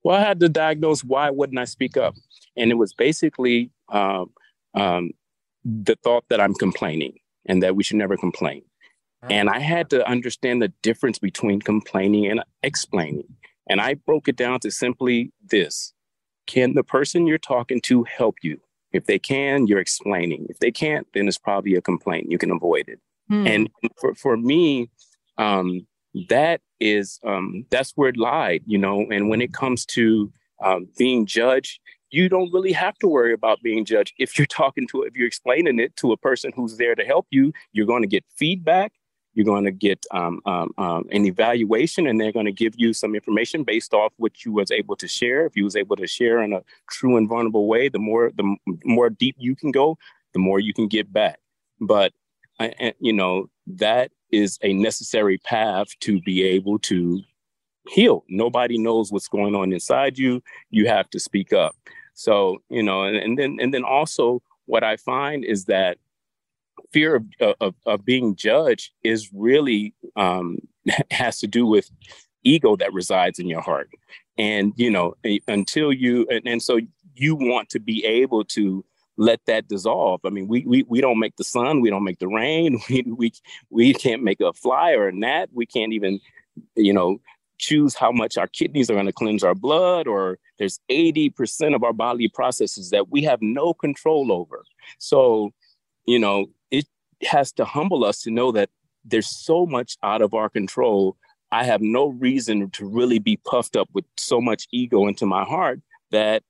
Well 0.03 0.17
i 0.17 0.21
had 0.21 0.41
to 0.41 0.49
diagnose 0.49 1.05
why 1.05 1.31
wouldn't 1.31 1.59
i 1.59 1.65
speak 1.65 1.97
up? 1.97 2.15
And 2.57 2.71
it 2.71 2.75
was 2.75 2.93
basically 2.93 3.71
um, 3.91 4.33
um, 4.75 5.11
the 5.65 5.97
thought 6.03 6.25
that 6.29 6.41
i'm 6.41 6.55
complaining 6.55 7.19
and 7.47 7.63
that 7.63 7.77
we 7.77 7.85
should 7.85 7.97
never 7.97 8.17
complain 8.17 8.63
and 9.31 9.49
I 9.49 9.59
had 9.59 9.91
to 9.91 10.07
understand 10.09 10.63
the 10.63 10.73
difference 10.83 11.19
between 11.19 11.61
complaining 11.61 12.27
and 12.27 12.43
explaining. 12.63 13.29
And 13.69 13.81
I 13.81 13.95
broke 13.95 14.29
it 14.29 14.37
down 14.37 14.61
to 14.61 14.71
simply 14.71 15.33
this 15.51 15.93
Can 16.47 16.75
the 16.75 16.85
person 16.85 17.27
you're 17.27 17.39
talking 17.39 17.81
to 17.83 18.05
help 18.05 18.37
you? 18.43 18.61
If 18.93 19.07
they 19.07 19.19
can, 19.19 19.67
you're 19.67 19.81
explaining. 19.81 20.47
If 20.49 20.59
they 20.61 20.71
can't, 20.71 21.07
then 21.13 21.29
it's 21.29 21.39
probably 21.39 21.75
a 21.75 21.83
complaint. 21.83 22.31
You 22.31 22.39
can 22.39 22.51
avoid 22.51 22.89
it. 22.89 23.01
Hmm. 23.29 23.47
And 23.47 23.71
for, 24.01 24.15
for 24.15 24.37
me, 24.37 24.89
um, 25.39 25.87
that 26.29 26.61
is 26.81 27.19
um, 27.25 27.67
that's 27.71 27.93
where 27.97 28.09
it 28.09 28.17
lied, 28.17 28.63
you 28.67 28.79
know. 28.79 29.07
And 29.11 29.29
when 29.29 29.43
it 29.43 29.53
comes 29.53 29.85
to 29.87 30.33
um, 30.65 30.89
being 30.97 31.27
judged, 31.27 31.81
you 32.11 32.29
don't 32.29 32.53
really 32.53 32.73
have 32.73 32.97
to 32.99 33.09
worry 33.09 33.33
about 33.33 33.61
being 33.63 33.85
judged 33.85 34.15
if 34.19 34.39
you're 34.39 34.47
talking 34.47 34.87
to 34.89 35.03
if 35.03 35.17
you're 35.17 35.27
explaining 35.27 35.79
it 35.79 35.97
to 35.97 36.13
a 36.13 36.17
person 36.17 36.53
who's 36.55 36.77
there 36.77 36.95
to 36.95 37.05
help 37.05 37.27
you. 37.31 37.53
You're 37.73 37.87
going 37.87 38.03
to 38.03 38.09
get 38.09 38.25
feedback 38.37 38.93
you're 39.37 39.45
going 39.45 39.65
to 39.65 39.71
get 39.71 40.05
um, 40.13 40.41
um, 40.47 40.73
um, 40.79 41.05
an 41.13 41.27
evaluation 41.27 42.07
and 42.07 42.19
they're 42.19 42.33
going 42.33 42.47
to 42.47 42.53
give 42.53 42.73
you 42.79 42.95
some 42.95 43.15
information 43.15 43.65
based 43.65 43.93
off 43.93 44.15
what 44.17 44.47
you 44.47 44.51
was 44.51 44.71
able 44.71 44.97
to 44.97 45.07
share. 45.07 45.45
If 45.45 45.55
you 45.57 45.65
was 45.65 45.77
able 45.77 45.95
to 45.97 46.07
share 46.07 46.43
in 46.43 46.55
a 46.55 46.63
true 46.91 47.19
and 47.19 47.29
vulnerable 47.29 47.69
way 47.69 47.91
the 47.91 47.99
more 47.99 48.33
the 48.35 48.57
more 48.85 49.11
deep 49.11 49.37
you 49.39 49.55
can 49.55 49.71
go 49.71 49.99
the 50.33 50.39
more 50.39 50.59
you 50.59 50.73
can 50.73 50.89
get 50.89 51.13
back. 51.13 51.39
But 51.81 52.15
you 52.99 53.13
know 53.13 53.51
that 53.67 54.11
is 54.33 54.59
a 54.63 54.73
necessary 54.73 55.37
path 55.37 55.89
to 56.01 56.21
be 56.23 56.43
able 56.43 56.79
to 56.79 57.21
heal. 57.89 58.25
Nobody 58.29 58.79
knows 58.79 59.13
what's 59.13 59.29
going 59.29 59.55
on 59.55 59.71
inside 59.71 60.17
you. 60.19 60.43
You 60.71 60.89
have 60.89 61.11
to 61.11 61.21
speak 61.21 61.53
up. 61.53 61.77
So 62.15 62.63
you 62.71 62.83
know 62.83 63.03
and, 63.03 63.17
and 63.17 63.39
then 63.39 63.59
and 63.61 63.75
then 63.75 63.85
also 63.85 64.43
what 64.69 64.83
i 64.83 64.97
find 64.97 65.45
is 65.45 65.67
that 65.67 65.97
fear 66.93 67.17
of, 67.17 67.55
of, 67.61 67.75
of 67.85 68.05
being 68.05 68.37
judged 68.37 68.93
is 69.03 69.31
really 69.33 69.95
um, 70.17 70.59
has 71.11 71.39
to 71.41 71.47
do 71.47 71.67
with 71.67 71.91
ego 72.45 72.77
that 72.77 72.93
resides 72.93 73.39
in 73.39 73.47
your 73.49 73.61
heart. 73.61 73.91
And 74.39 74.73
you 74.77 74.91
know 74.91 75.15
until 75.49 75.93
you 75.93 76.27
and, 76.29 76.47
and 76.47 76.63
so 76.63 76.79
you 77.15 77.35
want 77.35 77.71
to 77.71 77.81
be 77.81 78.05
able 78.05 78.45
to 78.45 78.85
let 79.17 79.41
that 79.47 79.67
dissolve. 79.69 80.21
I 80.27 80.31
mean 80.31 80.47
we, 80.47 80.65
we 80.67 80.83
we 80.83 81.01
don't 81.01 81.19
make 81.19 81.37
the 81.37 81.45
sun 81.45 81.81
we 81.81 81.89
don't 81.89 82.05
make 82.05 82.19
the 82.19 82.29
rain 82.29 82.79
we 82.91 83.03
we, 83.07 83.33
we 83.71 83.95
can't 83.95 84.23
make 84.23 84.41
a 84.41 84.53
fly 84.53 84.93
or 84.93 85.09
a 85.09 85.13
gnat. 85.13 85.49
We 85.55 85.65
can't 85.67 85.93
even 85.93 86.21
you 86.75 86.93
know 86.93 87.19
choose 87.59 87.95
how 87.95 88.13
much 88.13 88.37
our 88.37 88.47
kidneys 88.47 88.91
are 88.91 88.95
going 88.95 89.07
to 89.07 89.13
cleanse 89.13 89.43
our 89.43 89.55
blood 89.55 90.07
or 90.07 90.39
there's 90.59 90.79
80% 90.91 91.75
of 91.75 91.83
our 91.83 91.93
bodily 91.93 92.29
processes 92.29 92.91
that 92.91 93.11
we 93.11 93.23
have 93.23 93.41
no 93.41 93.73
control 93.75 94.31
over. 94.31 94.65
So 94.99 95.53
you 96.07 96.19
know 96.19 96.47
it 96.71 96.87
has 97.23 97.53
to 97.53 97.65
humble 97.65 98.05
us 98.05 98.23
to 98.23 98.31
know 98.31 98.53
that 98.53 98.71
there's 99.05 99.29
so 99.29 99.67
much 99.67 99.97
out 100.03 100.23
of 100.23 100.35
our 100.35 100.49
control. 100.49 101.17
I 101.53 101.65
have 101.65 101.81
no 101.81 102.09
reason 102.09 102.71
to 102.71 102.89
really 102.89 103.19
be 103.19 103.37
puffed 103.37 103.77
up 103.77 103.89
with 103.95 104.05
so 104.17 104.41
much 104.41 104.67
ego 104.73 105.07
into 105.07 105.27
my 105.27 105.45
heart 105.45 105.81
that 106.11 106.43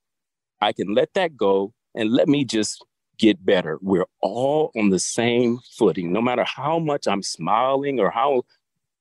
I 0.61 0.73
can 0.73 0.95
let 0.95 1.13
that 1.15 1.37
go 1.37 1.75
and 1.95 2.13
let 2.13 2.29
me 2.29 2.45
just 2.45 2.85
get 3.19 3.45
better. 3.45 3.79
We're 3.83 4.07
all 4.21 4.71
on 4.77 4.91
the 4.91 4.99
same 4.99 5.59
footing, 5.77 6.13
no 6.13 6.21
matter 6.21 6.45
how 6.45 6.79
much 6.79 7.07
I'm 7.07 7.23
smiling 7.23 8.01
or 8.01 8.11
how 8.11 8.43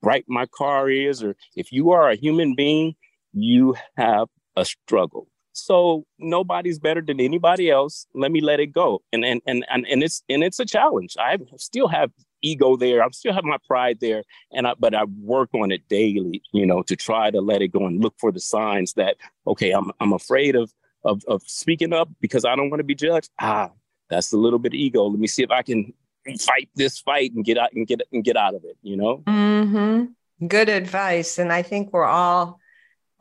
bright 0.02 0.26
my 0.28 0.46
car 0.46 0.90
is, 0.90 1.24
or 1.24 1.36
if 1.56 1.72
you 1.72 1.92
are 1.92 2.10
a 2.10 2.16
human 2.16 2.56
being, 2.56 2.96
you 3.34 3.76
have 3.98 4.28
a 4.56 4.66
struggle. 4.66 5.28
So 5.56 6.06
nobody's 6.20 6.80
better 6.80 7.02
than 7.02 7.22
anybody 7.22 7.70
else. 7.70 8.08
Let 8.14 8.32
me 8.32 8.42
let 8.42 8.60
it 8.60 8.74
go. 8.74 9.02
And 9.14 9.24
and 9.24 9.42
and 9.48 9.66
and, 9.70 9.86
and 9.88 10.04
it's 10.04 10.22
and 10.30 10.44
it's 10.44 10.60
a 10.60 10.66
challenge. 10.66 11.16
I 11.18 11.38
still 11.58 11.88
have 11.88 12.12
ego 12.42 12.76
there. 12.76 13.02
I 13.02 13.08
still 13.12 13.34
have 13.34 13.46
my 13.46 13.58
pride 13.66 14.00
there. 14.02 14.24
And 14.52 14.68
I 14.68 14.74
but 14.78 14.94
I 14.94 15.06
work 15.06 15.50
on 15.54 15.72
it 15.72 15.88
daily, 15.88 16.42
you 16.52 16.66
know, 16.66 16.84
to 16.84 16.96
try 16.96 17.32
to 17.32 17.40
let 17.40 17.62
it 17.62 17.70
go 17.70 17.86
and 17.86 18.02
look 18.04 18.16
for 18.20 18.32
the 18.32 18.40
signs 18.40 18.94
that, 18.94 19.16
okay, 19.48 19.72
I'm 19.72 19.92
I'm 20.02 20.14
afraid 20.14 20.56
of 20.56 20.74
of 21.06 21.24
of 21.26 21.42
speaking 21.46 21.94
up 21.94 22.10
because 22.20 22.44
I 22.44 22.56
don't 22.56 22.70
want 22.70 22.82
to 22.82 22.86
be 22.86 22.96
judged. 22.96 23.32
Ah, 23.40 23.72
that's 24.10 24.34
a 24.34 24.38
little 24.38 24.60
bit 24.60 24.74
of 24.74 24.76
ego. 24.76 25.06
Let 25.06 25.20
me 25.20 25.28
see 25.28 25.44
if 25.44 25.52
I 25.52 25.62
can 25.62 25.94
fight 26.40 26.70
this 26.76 27.00
fight 27.00 27.32
and 27.34 27.46
get 27.46 27.58
out 27.58 27.72
and 27.74 27.88
get 27.88 28.02
and 28.12 28.24
get 28.24 28.36
out 28.36 28.56
of 28.56 28.66
it, 28.66 28.78
you 28.82 28.98
know? 28.98 29.24
Mm-hmm. 29.26 30.48
Good 30.48 30.68
advice. 30.68 31.40
And 31.40 31.54
I 31.54 31.62
think 31.62 31.94
we're 31.94 32.04
all 32.04 32.60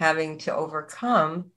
having 0.00 0.38
to 0.38 0.54
overcome 0.54 1.52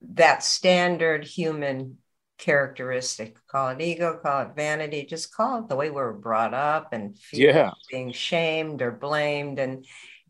that 0.00 0.42
standard 0.42 1.24
human 1.24 1.98
characteristic. 2.38 3.36
Call 3.48 3.70
it 3.70 3.80
ego, 3.80 4.18
call 4.22 4.42
it 4.42 4.54
vanity, 4.54 5.04
just 5.04 5.34
call 5.34 5.60
it 5.60 5.68
the 5.68 5.76
way 5.76 5.90
we 5.90 6.00
are 6.00 6.12
brought 6.12 6.54
up 6.54 6.92
and 6.92 7.18
yeah. 7.32 7.72
being 7.90 8.12
shamed 8.12 8.80
or 8.80 8.92
blamed. 8.92 9.58
And, 9.58 9.84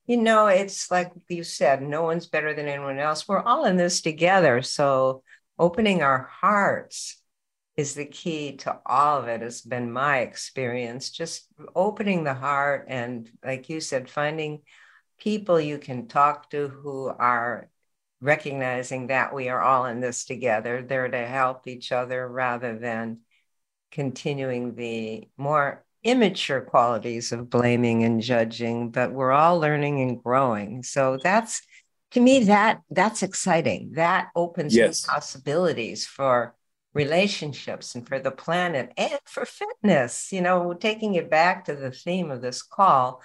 you 0.06 0.16
know, 0.16 0.46
it's 0.46 0.90
like 0.90 1.12
you 1.28 1.44
said, 1.44 1.82
no 1.82 2.02
one's 2.02 2.26
better 2.26 2.54
than 2.54 2.66
anyone 2.66 2.98
else. 2.98 3.28
We're 3.28 3.42
all 3.42 3.66
in 3.66 3.76
this 3.76 4.00
together. 4.00 4.62
So 4.62 5.22
opening 5.58 6.02
our 6.02 6.30
hearts 6.40 7.20
is 7.76 7.94
the 7.94 8.06
key 8.06 8.56
to 8.56 8.78
all 8.86 9.20
of 9.20 9.28
it, 9.28 9.42
has 9.42 9.60
been 9.60 9.92
my 9.92 10.20
experience. 10.20 11.10
Just 11.10 11.46
opening 11.76 12.24
the 12.24 12.34
heart 12.34 12.86
and, 12.88 13.30
like 13.44 13.68
you 13.68 13.80
said, 13.80 14.08
finding 14.08 14.62
people 15.20 15.60
you 15.60 15.78
can 15.78 16.08
talk 16.08 16.48
to 16.50 16.68
who 16.68 17.06
are 17.08 17.68
recognizing 18.20 19.08
that 19.08 19.34
we 19.34 19.48
are 19.48 19.60
all 19.60 19.86
in 19.86 20.00
this 20.00 20.24
together, 20.24 20.82
there 20.82 21.08
to 21.08 21.26
help 21.26 21.66
each 21.66 21.92
other 21.92 22.26
rather 22.26 22.78
than 22.78 23.20
continuing 23.90 24.74
the 24.74 25.28
more 25.36 25.84
immature 26.02 26.60
qualities 26.60 27.32
of 27.32 27.50
blaming 27.50 28.04
and 28.04 28.20
judging, 28.20 28.90
but 28.90 29.12
we're 29.12 29.32
all 29.32 29.58
learning 29.58 30.00
and 30.00 30.22
growing. 30.22 30.82
So 30.82 31.18
that's 31.22 31.62
to 32.12 32.20
me 32.20 32.44
that 32.44 32.80
that's 32.90 33.22
exciting. 33.22 33.92
That 33.94 34.28
opens 34.34 34.74
yes. 34.74 35.04
possibilities 35.04 36.06
for 36.06 36.54
relationships 36.94 37.94
and 37.94 38.08
for 38.08 38.18
the 38.18 38.30
planet 38.30 38.92
and 38.96 39.18
for 39.24 39.44
fitness. 39.44 40.32
You 40.32 40.42
know, 40.42 40.74
taking 40.74 41.14
it 41.14 41.30
back 41.30 41.64
to 41.66 41.74
the 41.74 41.90
theme 41.90 42.30
of 42.30 42.40
this 42.40 42.62
call, 42.62 43.22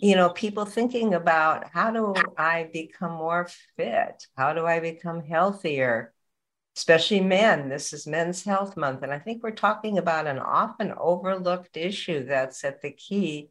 you 0.00 0.16
know, 0.16 0.30
people 0.30 0.64
thinking 0.64 1.14
about 1.14 1.68
how 1.72 1.90
do 1.90 2.14
I 2.36 2.68
become 2.72 3.12
more 3.12 3.48
fit? 3.76 4.26
How 4.36 4.52
do 4.52 4.66
I 4.66 4.80
become 4.80 5.22
healthier? 5.22 6.12
Especially 6.76 7.20
men. 7.20 7.68
This 7.68 7.92
is 7.92 8.06
Men's 8.06 8.42
Health 8.42 8.76
Month. 8.76 9.02
And 9.02 9.12
I 9.12 9.18
think 9.18 9.42
we're 9.42 9.50
talking 9.50 9.98
about 9.98 10.26
an 10.26 10.38
often 10.38 10.92
overlooked 10.98 11.76
issue 11.76 12.24
that's 12.24 12.64
at 12.64 12.80
the 12.80 12.90
key 12.90 13.50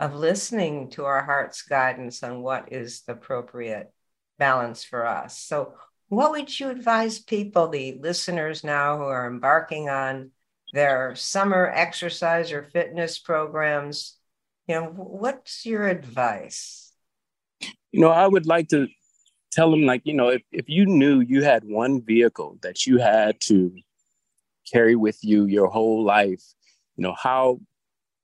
of 0.00 0.14
listening 0.14 0.90
to 0.90 1.04
our 1.04 1.22
heart's 1.22 1.62
guidance 1.62 2.22
on 2.22 2.42
what 2.42 2.72
is 2.72 3.02
the 3.02 3.12
appropriate 3.12 3.92
balance 4.38 4.84
for 4.84 5.06
us. 5.06 5.38
So, 5.38 5.74
what 6.08 6.30
would 6.32 6.60
you 6.60 6.68
advise 6.70 7.18
people, 7.18 7.68
the 7.68 7.98
listeners 8.00 8.62
now 8.62 8.96
who 8.96 9.04
are 9.04 9.26
embarking 9.26 9.88
on 9.88 10.30
their 10.72 11.14
summer 11.16 11.70
exercise 11.74 12.52
or 12.52 12.62
fitness 12.62 13.18
programs? 13.18 14.15
You 14.66 14.74
know, 14.74 14.86
what's 14.86 15.64
your 15.64 15.86
advice? 15.86 16.92
You 17.92 18.00
know, 18.00 18.10
I 18.10 18.26
would 18.26 18.46
like 18.46 18.68
to 18.68 18.88
tell 19.52 19.70
them, 19.70 19.86
like, 19.86 20.02
you 20.04 20.14
know, 20.14 20.28
if, 20.28 20.42
if 20.50 20.68
you 20.68 20.86
knew 20.86 21.20
you 21.20 21.42
had 21.42 21.64
one 21.64 22.02
vehicle 22.02 22.58
that 22.62 22.86
you 22.86 22.98
had 22.98 23.40
to 23.42 23.72
carry 24.70 24.96
with 24.96 25.18
you 25.22 25.46
your 25.46 25.68
whole 25.68 26.04
life, 26.04 26.42
you 26.96 27.02
know, 27.02 27.14
how 27.14 27.60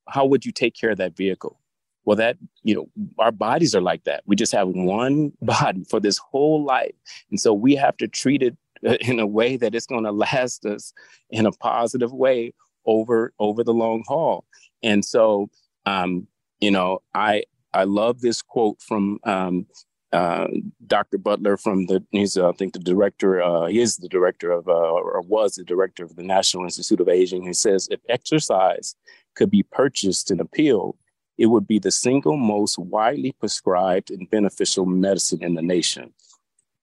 how 0.09 0.27
would 0.27 0.45
you 0.45 0.53
take 0.53 0.75
care 0.75 0.91
of 0.91 0.99
that 0.99 1.17
vehicle? 1.17 1.61
Well, 2.05 2.17
that, 2.17 2.37
you 2.65 2.75
know, 2.75 2.89
our 3.19 3.31
bodies 3.31 3.75
are 3.75 3.81
like 3.81 4.03
that. 4.05 4.25
We 4.27 4.35
just 4.35 4.53
have 4.53 4.69
one 4.69 5.33
body 5.43 5.85
for 5.89 6.01
this 6.01 6.19
whole 6.19 6.65
life. 6.65 6.95
And 7.31 7.39
so 7.39 7.53
we 7.53 7.77
have 7.77 7.97
to 7.99 8.09
treat 8.09 8.43
it 8.43 8.57
uh, 8.87 8.97
in 9.01 9.21
a 9.21 9.27
way 9.27 9.57
that 9.57 9.75
it's 9.75 9.87
going 9.87 10.05
to 10.05 10.13
last 10.13 10.67
us 10.67 10.93
in 11.31 11.47
a 11.47 11.53
positive 11.53 12.13
way 12.13 12.53
over 12.85 13.33
over 13.39 13.63
the 13.63 13.73
long 13.73 14.03
haul. 14.09 14.45
And 14.83 15.05
so, 15.05 15.49
um, 15.87 16.27
you 16.63 16.71
know, 16.71 17.03
I 17.15 17.45
I 17.75 17.85
love 17.85 18.21
this 18.21 18.41
quote 18.41 18.81
from 18.81 19.19
um, 19.25 19.67
uh, 20.13 20.47
Dr. 20.87 21.19
Butler 21.19 21.57
from 21.57 21.87
the 21.87 22.05
he's 22.11 22.37
uh, 22.37 22.49
I 22.49 22.53
think 22.53 22.73
the 22.73 22.79
director 22.79 23.43
uh, 23.43 23.67
he 23.67 23.81
is 23.81 23.97
the 23.97 24.09
director 24.09 24.51
of 24.51 24.69
uh, 24.69 24.73
or 24.73 25.21
was 25.23 25.57
the 25.57 25.65
director 25.65 26.05
of 26.05 26.17
the 26.17 26.23
National 26.23 26.65
Institute 26.65 27.01
of 27.01 27.09
Aging. 27.09 27.43
He 27.45 27.53
says 27.53 27.89
if 27.91 28.01
exercise 28.09 28.95
could 29.35 29.51
be 29.51 29.63
purchased 29.63 30.31
and 30.31 30.41
appealed, 30.41 30.97
it 31.39 31.47
would 31.47 31.67
be 31.67 31.79
the 31.79 31.91
single 31.91 32.37
most 32.37 32.79
widely 32.79 33.33
prescribed 33.33 34.11
and 34.11 34.31
beneficial 34.31 34.87
medicine 34.87 35.43
in 35.43 35.55
the 35.55 35.63
nation. 35.63 36.13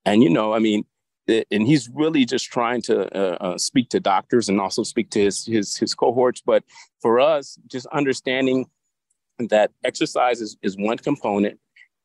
And, 0.05 0.23
you 0.23 0.29
know, 0.29 0.53
I 0.53 0.59
mean, 0.59 0.85
and 1.27 1.67
he's 1.67 1.89
really 1.93 2.25
just 2.25 2.51
trying 2.51 2.81
to 2.83 3.05
uh, 3.15 3.37
uh, 3.39 3.57
speak 3.57 3.89
to 3.89 3.99
doctors 3.99 4.49
and 4.49 4.59
also 4.59 4.83
speak 4.83 5.11
to 5.11 5.21
his, 5.21 5.45
his, 5.45 5.77
his 5.77 5.93
cohorts. 5.93 6.41
But 6.43 6.63
for 7.01 7.19
us, 7.19 7.59
just 7.67 7.85
understanding 7.87 8.65
that 9.47 9.71
exercise 9.83 10.41
is, 10.41 10.57
is 10.61 10.75
one 10.77 10.97
component, 10.97 11.59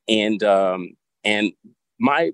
and 0.09 0.43
um, 0.43 0.91
and 1.25 1.53
my 1.99 2.33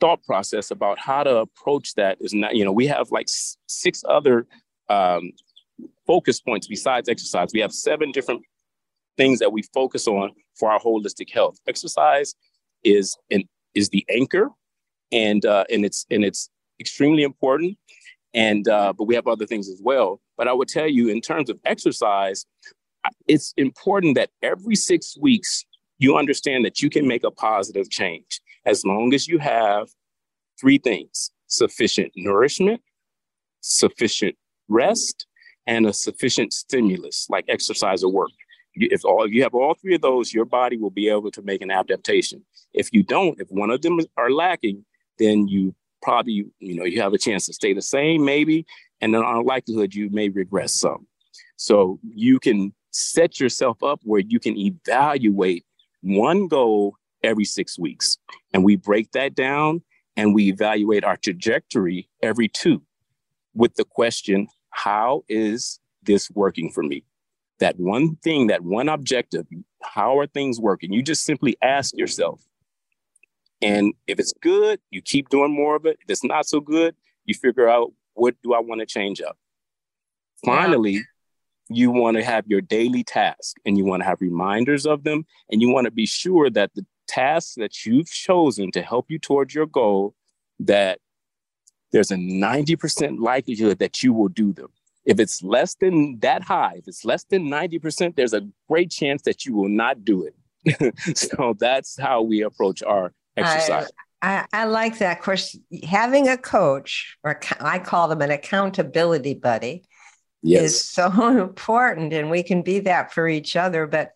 thought 0.00 0.22
process 0.24 0.70
about 0.70 0.98
how 0.98 1.22
to 1.22 1.36
approach 1.36 1.94
that 1.94 2.16
is 2.20 2.32
not, 2.32 2.56
you 2.56 2.64
know, 2.64 2.72
we 2.72 2.86
have 2.86 3.10
like 3.10 3.26
six 3.66 4.02
other 4.08 4.46
um, 4.88 5.30
focus 6.06 6.40
points 6.40 6.66
besides 6.66 7.08
exercise. 7.08 7.50
We 7.52 7.60
have 7.60 7.72
seven 7.72 8.10
different 8.10 8.42
things 9.16 9.38
that 9.38 9.52
we 9.52 9.62
focus 9.74 10.08
on 10.08 10.30
for 10.58 10.70
our 10.70 10.80
holistic 10.80 11.30
health. 11.30 11.58
Exercise 11.68 12.34
is 12.82 13.16
an, 13.30 13.44
is 13.74 13.90
the 13.90 14.04
anchor, 14.10 14.48
and 15.12 15.44
uh, 15.44 15.64
and 15.70 15.84
it's 15.84 16.06
and 16.10 16.24
it's 16.24 16.50
extremely 16.80 17.22
important. 17.22 17.76
And 18.32 18.68
uh, 18.68 18.92
but 18.96 19.04
we 19.04 19.14
have 19.14 19.26
other 19.26 19.46
things 19.46 19.68
as 19.68 19.80
well. 19.82 20.20
But 20.36 20.48
I 20.48 20.52
would 20.52 20.68
tell 20.68 20.88
you, 20.88 21.08
in 21.08 21.20
terms 21.20 21.50
of 21.50 21.58
exercise, 21.64 22.46
it's 23.26 23.54
important 23.56 24.14
that 24.16 24.30
every 24.42 24.76
six 24.76 25.16
weeks 25.18 25.64
you 25.98 26.16
understand 26.16 26.64
that 26.64 26.80
you 26.80 26.90
can 26.90 27.06
make 27.06 27.24
a 27.24 27.30
positive 27.30 27.90
change 27.90 28.40
as 28.66 28.84
long 28.84 29.14
as 29.14 29.28
you 29.28 29.38
have 29.38 29.88
three 30.60 30.78
things: 30.78 31.30
sufficient 31.46 32.12
nourishment, 32.16 32.80
sufficient 33.60 34.36
rest, 34.68 35.26
and 35.66 35.86
a 35.86 35.92
sufficient 35.92 36.52
stimulus 36.52 37.26
like 37.30 37.44
exercise 37.48 38.02
or 38.02 38.12
work. 38.12 38.30
If 38.74 39.04
all 39.04 39.24
if 39.24 39.32
you 39.32 39.42
have 39.42 39.54
all 39.54 39.74
three 39.74 39.94
of 39.94 40.00
those, 40.00 40.32
your 40.32 40.44
body 40.44 40.76
will 40.76 40.90
be 40.90 41.08
able 41.08 41.30
to 41.32 41.42
make 41.42 41.62
an 41.62 41.70
adaptation. 41.70 42.44
If 42.72 42.92
you 42.92 43.02
don't, 43.02 43.40
if 43.40 43.48
one 43.50 43.70
of 43.70 43.82
them 43.82 44.00
are 44.16 44.30
lacking, 44.30 44.84
then 45.18 45.48
you 45.48 45.74
probably 46.02 46.46
you 46.60 46.74
know 46.74 46.84
you 46.84 47.00
have 47.02 47.12
a 47.12 47.18
chance 47.18 47.46
to 47.46 47.52
stay 47.52 47.72
the 47.72 47.82
same 47.82 48.24
maybe, 48.24 48.66
and 49.00 49.14
then 49.14 49.22
on 49.22 49.44
likelihood 49.44 49.94
you 49.94 50.08
may 50.10 50.28
regress 50.28 50.74
some. 50.74 51.06
So 51.56 51.98
you 52.02 52.38
can 52.40 52.72
set 52.90 53.40
yourself 53.40 53.82
up 53.82 54.00
where 54.02 54.20
you 54.20 54.40
can 54.40 54.56
evaluate 54.56 55.64
one 56.02 56.48
goal 56.48 56.96
every 57.22 57.44
six 57.44 57.78
weeks, 57.78 58.16
and 58.52 58.64
we 58.64 58.76
break 58.76 59.12
that 59.12 59.34
down 59.34 59.82
and 60.16 60.34
we 60.34 60.48
evaluate 60.48 61.04
our 61.04 61.16
trajectory 61.16 62.08
every 62.22 62.48
two 62.48 62.82
with 63.54 63.74
the 63.74 63.84
question 63.84 64.48
how 64.70 65.24
is 65.28 65.80
this 66.02 66.30
working 66.30 66.70
for 66.70 66.82
me? 66.82 67.04
That 67.58 67.78
one 67.78 68.16
thing, 68.16 68.46
that 68.46 68.62
one 68.62 68.88
objective, 68.88 69.46
how 69.82 70.18
are 70.18 70.26
things 70.26 70.60
working? 70.60 70.92
You 70.92 71.02
just 71.02 71.24
simply 71.24 71.56
ask 71.60 71.96
yourself. 71.96 72.42
And 73.60 73.92
if 74.06 74.18
it's 74.18 74.32
good, 74.40 74.80
you 74.90 75.02
keep 75.02 75.28
doing 75.28 75.52
more 75.52 75.76
of 75.76 75.84
it. 75.84 75.98
If 76.00 76.08
it's 76.08 76.24
not 76.24 76.46
so 76.46 76.60
good, 76.60 76.94
you 77.26 77.34
figure 77.34 77.68
out 77.68 77.92
what 78.14 78.34
do 78.42 78.54
I 78.54 78.60
want 78.60 78.80
to 78.80 78.86
change 78.86 79.20
up. 79.20 79.36
Finally. 80.44 81.02
You 81.70 81.90
want 81.90 82.16
to 82.16 82.24
have 82.24 82.46
your 82.46 82.60
daily 82.60 83.04
task 83.04 83.56
and 83.64 83.78
you 83.78 83.84
want 83.84 84.02
to 84.02 84.06
have 84.06 84.20
reminders 84.20 84.86
of 84.86 85.04
them 85.04 85.24
and 85.50 85.62
you 85.62 85.70
want 85.70 85.84
to 85.84 85.90
be 85.90 86.06
sure 86.06 86.50
that 86.50 86.74
the 86.74 86.84
tasks 87.06 87.54
that 87.56 87.86
you've 87.86 88.10
chosen 88.10 88.70
to 88.72 88.82
help 88.82 89.06
you 89.08 89.18
towards 89.18 89.54
your 89.54 89.66
goal 89.66 90.14
that 90.58 90.98
there's 91.92 92.10
a 92.10 92.16
90% 92.16 93.18
likelihood 93.18 93.78
that 93.78 94.02
you 94.02 94.12
will 94.12 94.28
do 94.28 94.52
them. 94.52 94.68
If 95.04 95.18
it's 95.18 95.42
less 95.42 95.74
than 95.74 96.18
that 96.20 96.42
high, 96.42 96.74
if 96.76 96.88
it's 96.88 97.04
less 97.04 97.24
than 97.24 97.46
90%, 97.46 98.16
there's 98.16 98.34
a 98.34 98.46
great 98.68 98.90
chance 98.90 99.22
that 99.22 99.44
you 99.44 99.54
will 99.54 99.68
not 99.68 100.04
do 100.04 100.24
it. 100.24 100.94
so 101.16 101.56
that's 101.58 101.98
how 101.98 102.22
we 102.22 102.42
approach 102.42 102.82
our 102.82 103.12
exercise. 103.36 103.90
I, 104.22 104.46
I, 104.52 104.62
I, 104.62 104.64
like 104.64 104.98
that. 104.98 105.18
Of 105.18 105.24
course, 105.24 105.58
having 105.88 106.28
a 106.28 106.36
coach, 106.36 107.16
or 107.24 107.40
I 107.60 107.78
call 107.78 108.08
them 108.08 108.20
an 108.20 108.30
accountability 108.30 109.34
buddy, 109.34 109.84
yes. 110.42 110.62
is 110.62 110.84
so 110.84 111.28
important. 111.42 112.12
And 112.12 112.30
we 112.30 112.42
can 112.42 112.62
be 112.62 112.80
that 112.80 113.12
for 113.12 113.28
each 113.28 113.56
other. 113.56 113.86
But, 113.86 114.12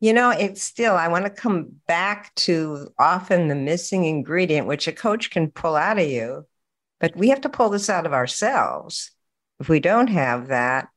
you 0.00 0.12
know, 0.12 0.30
it's 0.30 0.62
still, 0.62 0.94
I 0.94 1.08
want 1.08 1.24
to 1.24 1.30
come 1.30 1.68
back 1.86 2.34
to 2.36 2.88
often 2.98 3.48
the 3.48 3.54
missing 3.54 4.04
ingredient, 4.04 4.66
which 4.66 4.88
a 4.88 4.92
coach 4.92 5.30
can 5.30 5.50
pull 5.50 5.76
out 5.76 5.98
of 5.98 6.08
you 6.08 6.46
but 7.00 7.16
we 7.16 7.30
have 7.30 7.40
to 7.40 7.48
pull 7.48 7.70
this 7.70 7.90
out 7.90 8.06
of 8.06 8.12
ourselves. 8.12 9.10
If 9.58 9.68
we 9.68 9.80
don't 9.80 10.08
have 10.08 10.48
that, 10.48 10.88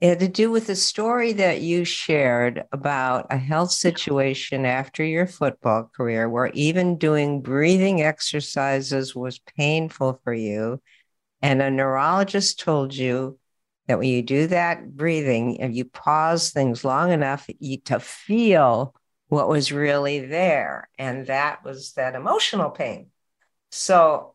it 0.00 0.08
had 0.08 0.20
to 0.20 0.28
do 0.28 0.50
with 0.50 0.66
the 0.66 0.74
story 0.74 1.34
that 1.34 1.60
you 1.60 1.84
shared 1.84 2.64
about 2.72 3.26
a 3.30 3.36
health 3.36 3.70
situation 3.70 4.66
after 4.66 5.04
your 5.04 5.28
football 5.28 5.90
career, 5.94 6.28
where 6.28 6.48
even 6.54 6.98
doing 6.98 7.40
breathing 7.40 8.02
exercises 8.02 9.14
was 9.14 9.38
painful 9.56 10.20
for 10.24 10.34
you. 10.34 10.82
And 11.40 11.62
a 11.62 11.70
neurologist 11.70 12.58
told 12.58 12.94
you 12.94 13.38
that 13.86 13.98
when 13.98 14.08
you 14.08 14.22
do 14.22 14.46
that 14.48 14.96
breathing, 14.96 15.56
if 15.56 15.72
you 15.74 15.84
pause 15.84 16.50
things 16.50 16.84
long 16.84 17.10
enough 17.10 17.48
you, 17.58 17.78
to 17.78 18.00
feel 18.00 18.94
what 19.28 19.48
was 19.48 19.72
really 19.72 20.20
there, 20.26 20.88
and 20.98 21.26
that 21.26 21.64
was 21.64 21.92
that 21.94 22.14
emotional 22.14 22.70
pain. 22.70 23.08
So 23.70 24.34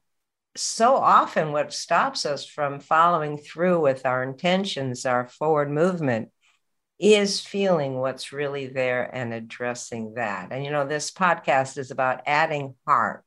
so 0.55 0.95
often 0.95 1.51
what 1.51 1.71
stops 1.71 2.25
us 2.25 2.45
from 2.45 2.79
following 2.79 3.38
through 3.38 3.79
with 3.79 4.05
our 4.05 4.23
intentions, 4.23 5.05
our 5.05 5.27
forward 5.27 5.69
movement, 5.69 6.29
is 6.99 7.39
feeling 7.39 7.99
what's 7.99 8.33
really 8.33 8.65
there 8.65 9.03
and 9.15 9.33
addressing 9.33 10.15
that. 10.15 10.51
And 10.51 10.65
you 10.65 10.71
know, 10.71 10.88
this 10.88 11.12
podcast 11.12 11.77
is 11.77 11.91
about 11.91 12.23
adding 12.25 12.73
heart 12.88 13.23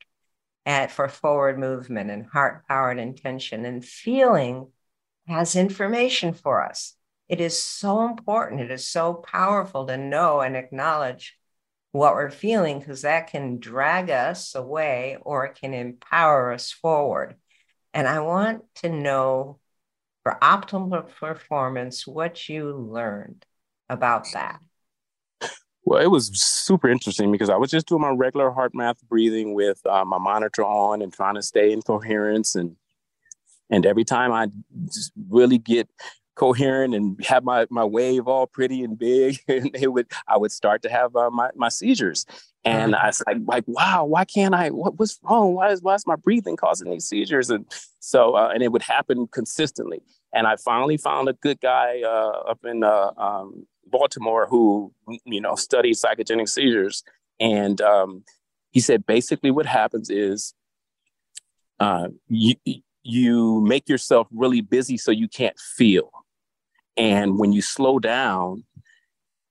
at 0.66 0.90
for 0.90 1.08
forward 1.08 1.58
movement 1.58 2.10
and 2.10 2.26
heart 2.26 2.66
powered 2.66 2.98
intention 2.98 3.64
and 3.64 3.84
feeling 3.84 4.66
has 5.30 5.56
information 5.56 6.32
for 6.34 6.64
us. 6.64 6.94
It 7.28 7.40
is 7.40 7.62
so 7.62 8.04
important. 8.04 8.60
It 8.60 8.70
is 8.70 8.86
so 8.86 9.14
powerful 9.14 9.86
to 9.86 9.96
know 9.96 10.40
and 10.40 10.56
acknowledge 10.56 11.38
what 11.92 12.14
we're 12.14 12.30
feeling 12.30 12.78
because 12.78 13.02
that 13.02 13.28
can 13.28 13.58
drag 13.58 14.10
us 14.10 14.54
away 14.54 15.16
or 15.22 15.46
it 15.46 15.54
can 15.54 15.74
empower 15.74 16.52
us 16.52 16.70
forward. 16.70 17.36
And 17.94 18.06
I 18.06 18.20
want 18.20 18.62
to 18.76 18.88
know 18.88 19.58
for 20.22 20.38
optimal 20.40 21.08
performance 21.08 22.06
what 22.06 22.48
you 22.48 22.72
learned 22.72 23.44
about 23.88 24.26
that. 24.34 24.60
Well, 25.84 26.00
it 26.00 26.10
was 26.10 26.30
super 26.40 26.88
interesting 26.88 27.32
because 27.32 27.48
I 27.48 27.56
was 27.56 27.70
just 27.70 27.88
doing 27.88 28.02
my 28.02 28.10
regular 28.10 28.50
HeartMath 28.50 28.96
breathing 29.08 29.54
with 29.54 29.84
uh, 29.86 30.04
my 30.04 30.18
monitor 30.18 30.64
on 30.64 31.02
and 31.02 31.12
trying 31.12 31.34
to 31.34 31.42
stay 31.42 31.72
in 31.72 31.82
coherence 31.82 32.54
and 32.54 32.76
and 33.70 33.86
every 33.86 34.04
time 34.04 34.32
I 34.32 34.48
really 35.28 35.58
get 35.58 35.88
coherent 36.40 36.94
and 36.94 37.22
have 37.24 37.44
my, 37.44 37.66
my 37.70 37.84
wave 37.84 38.26
all 38.26 38.46
pretty 38.46 38.82
and 38.82 38.98
big 38.98 39.38
and 39.48 39.70
it 39.74 39.88
would 39.88 40.06
i 40.26 40.38
would 40.38 40.50
start 40.50 40.80
to 40.80 40.88
have 40.88 41.14
uh, 41.14 41.30
my, 41.30 41.50
my 41.54 41.68
seizures. 41.68 42.24
And 42.64 42.92
mm-hmm. 42.94 43.04
i 43.04 43.06
was 43.08 43.22
like, 43.26 43.36
like 43.44 43.64
wow 43.66 44.04
why 44.04 44.24
can't 44.24 44.54
i 44.54 44.70
what, 44.70 44.98
what's 44.98 45.18
wrong? 45.22 45.54
Why 45.54 45.70
is 45.70 45.82
why 45.82 45.94
is 45.94 46.06
my 46.06 46.16
breathing 46.16 46.56
causing 46.56 46.90
these 46.90 47.06
seizures? 47.06 47.50
And 47.50 47.66
so 48.00 48.36
uh, 48.36 48.50
and 48.54 48.62
it 48.62 48.72
would 48.72 48.82
happen 48.82 49.28
consistently. 49.28 50.00
And 50.32 50.46
i 50.46 50.56
finally 50.56 50.96
found 50.96 51.28
a 51.28 51.34
good 51.34 51.60
guy 51.60 52.02
uh, 52.04 52.50
up 52.52 52.60
in 52.64 52.84
uh, 52.84 53.10
um, 53.18 53.66
baltimore 53.86 54.46
who 54.48 54.92
you 55.24 55.40
know 55.40 55.56
studied 55.56 55.96
psychogenic 55.96 56.48
seizures. 56.48 57.02
And 57.38 57.80
um, 57.82 58.24
he 58.70 58.80
said 58.80 59.04
basically 59.04 59.50
what 59.50 59.66
happens 59.66 60.08
is 60.08 60.54
uh, 61.80 62.08
you 62.28 62.54
you 63.02 63.60
make 63.62 63.88
yourself 63.88 64.28
really 64.30 64.60
busy 64.60 64.96
so 64.96 65.10
you 65.10 65.28
can't 65.28 65.58
feel. 65.58 66.10
And 66.96 67.38
when 67.38 67.52
you 67.52 67.62
slow 67.62 67.98
down, 67.98 68.64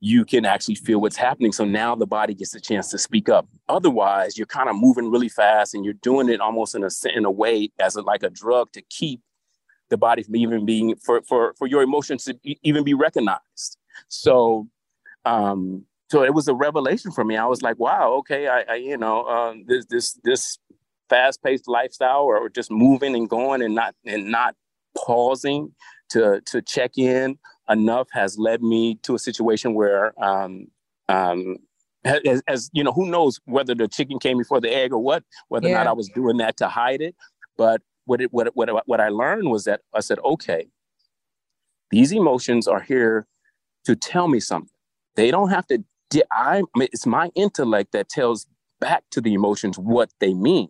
you 0.02 0.24
can 0.24 0.46
actually 0.46 0.76
feel 0.76 1.02
what's 1.02 1.18
happening. 1.18 1.52
So 1.52 1.66
now 1.66 1.96
the 1.96 2.08
body 2.08 2.34
gets 2.34 2.54
a 2.56 2.62
chance 2.62 2.90
to 2.92 2.98
speak 2.98 3.28
up. 3.28 3.48
Otherwise, 3.68 4.38
you're 4.38 4.48
kind 4.48 4.70
of 4.70 4.76
moving 4.76 5.12
really 5.12 5.30
fast 5.30 5.74
and 5.74 5.84
you're 5.84 5.96
doing 5.96 6.30
it 6.30 6.40
almost 6.40 6.76
in 6.76 6.84
a 6.84 6.90
in 7.14 7.26
a 7.26 7.32
way 7.32 7.72
as 7.80 7.96
a, 7.96 8.02
like 8.02 8.24
a 8.24 8.30
drug 8.30 8.72
to 8.74 8.82
keep 8.84 9.22
the 9.90 9.98
body 9.98 10.24
from 10.24 10.36
even 10.36 10.66
being 10.66 10.96
for 10.96 11.22
for 11.28 11.54
for 11.58 11.68
your 11.68 11.82
emotions 11.82 12.24
to 12.26 12.38
even 12.64 12.84
be 12.84 12.94
recognized. 12.94 13.78
So, 14.08 14.68
um, 15.26 15.86
so 16.10 16.24
it 16.24 16.34
was 16.34 16.48
a 16.48 16.54
revelation 16.54 17.12
for 17.12 17.26
me. 17.26 17.36
I 17.36 17.46
was 17.46 17.62
like, 17.62 17.78
wow, 17.78 18.14
okay, 18.20 18.48
I, 18.48 18.62
I 18.62 18.76
you 18.76 18.98
know, 18.98 19.24
uh, 19.24 19.54
this 19.66 19.86
this 19.86 20.20
this 20.24 20.60
fast 21.10 21.44
paced 21.44 21.68
lifestyle 21.68 22.22
or, 22.22 22.38
or 22.38 22.50
just 22.50 22.72
moving 22.72 23.16
and 23.16 23.30
going 23.30 23.62
and 23.62 23.76
not 23.76 23.96
and 24.06 24.32
not 24.32 24.56
pausing 24.98 25.74
to 26.10 26.42
to 26.46 26.62
check 26.62 26.98
in 26.98 27.38
enough 27.70 28.08
has 28.12 28.38
led 28.38 28.62
me 28.62 28.96
to 29.04 29.16
a 29.16 29.20
situation 29.20 29.74
where 29.74 30.14
um, 30.24 30.68
um, 31.08 31.58
as, 32.04 32.42
as, 32.48 32.70
you 32.74 32.84
know 32.84 32.92
who 32.92 33.06
knows 33.10 33.40
whether 33.46 33.76
the 33.76 33.88
chicken 33.88 34.20
came 34.20 34.38
before 34.38 34.60
the 34.60 34.74
egg 34.74 34.92
or 34.92 35.00
what 35.00 35.24
whether 35.50 35.68
yeah. 35.68 35.76
or 35.76 35.78
not 35.78 35.88
i 35.88 35.94
was 35.94 36.10
doing 36.10 36.38
that 36.38 36.58
to 36.58 36.68
hide 36.68 37.02
it. 37.02 37.16
But 37.58 37.82
what 38.06 38.22
it 38.22 38.34
what 38.34 38.56
what 38.56 38.70
what 38.88 39.02
i 39.02 39.10
learned 39.10 39.50
was 39.50 39.66
that 39.66 39.82
i 39.94 40.00
said 40.00 40.20
okay 40.24 40.68
these 41.92 42.12
emotions 42.12 42.68
are 42.68 42.82
here 42.82 43.28
to 43.86 43.96
tell 43.96 44.28
me 44.28 44.40
something. 44.40 44.70
They 45.16 45.32
don't 45.32 45.50
have 45.50 45.66
to 45.68 45.84
i 46.32 46.64
it's 46.78 47.06
my 47.06 47.30
intellect 47.36 47.92
that 47.92 48.10
tells 48.10 48.48
back 48.80 49.04
to 49.12 49.22
the 49.22 49.34
emotions 49.34 49.78
what 49.78 50.10
they 50.20 50.34
mean 50.34 50.70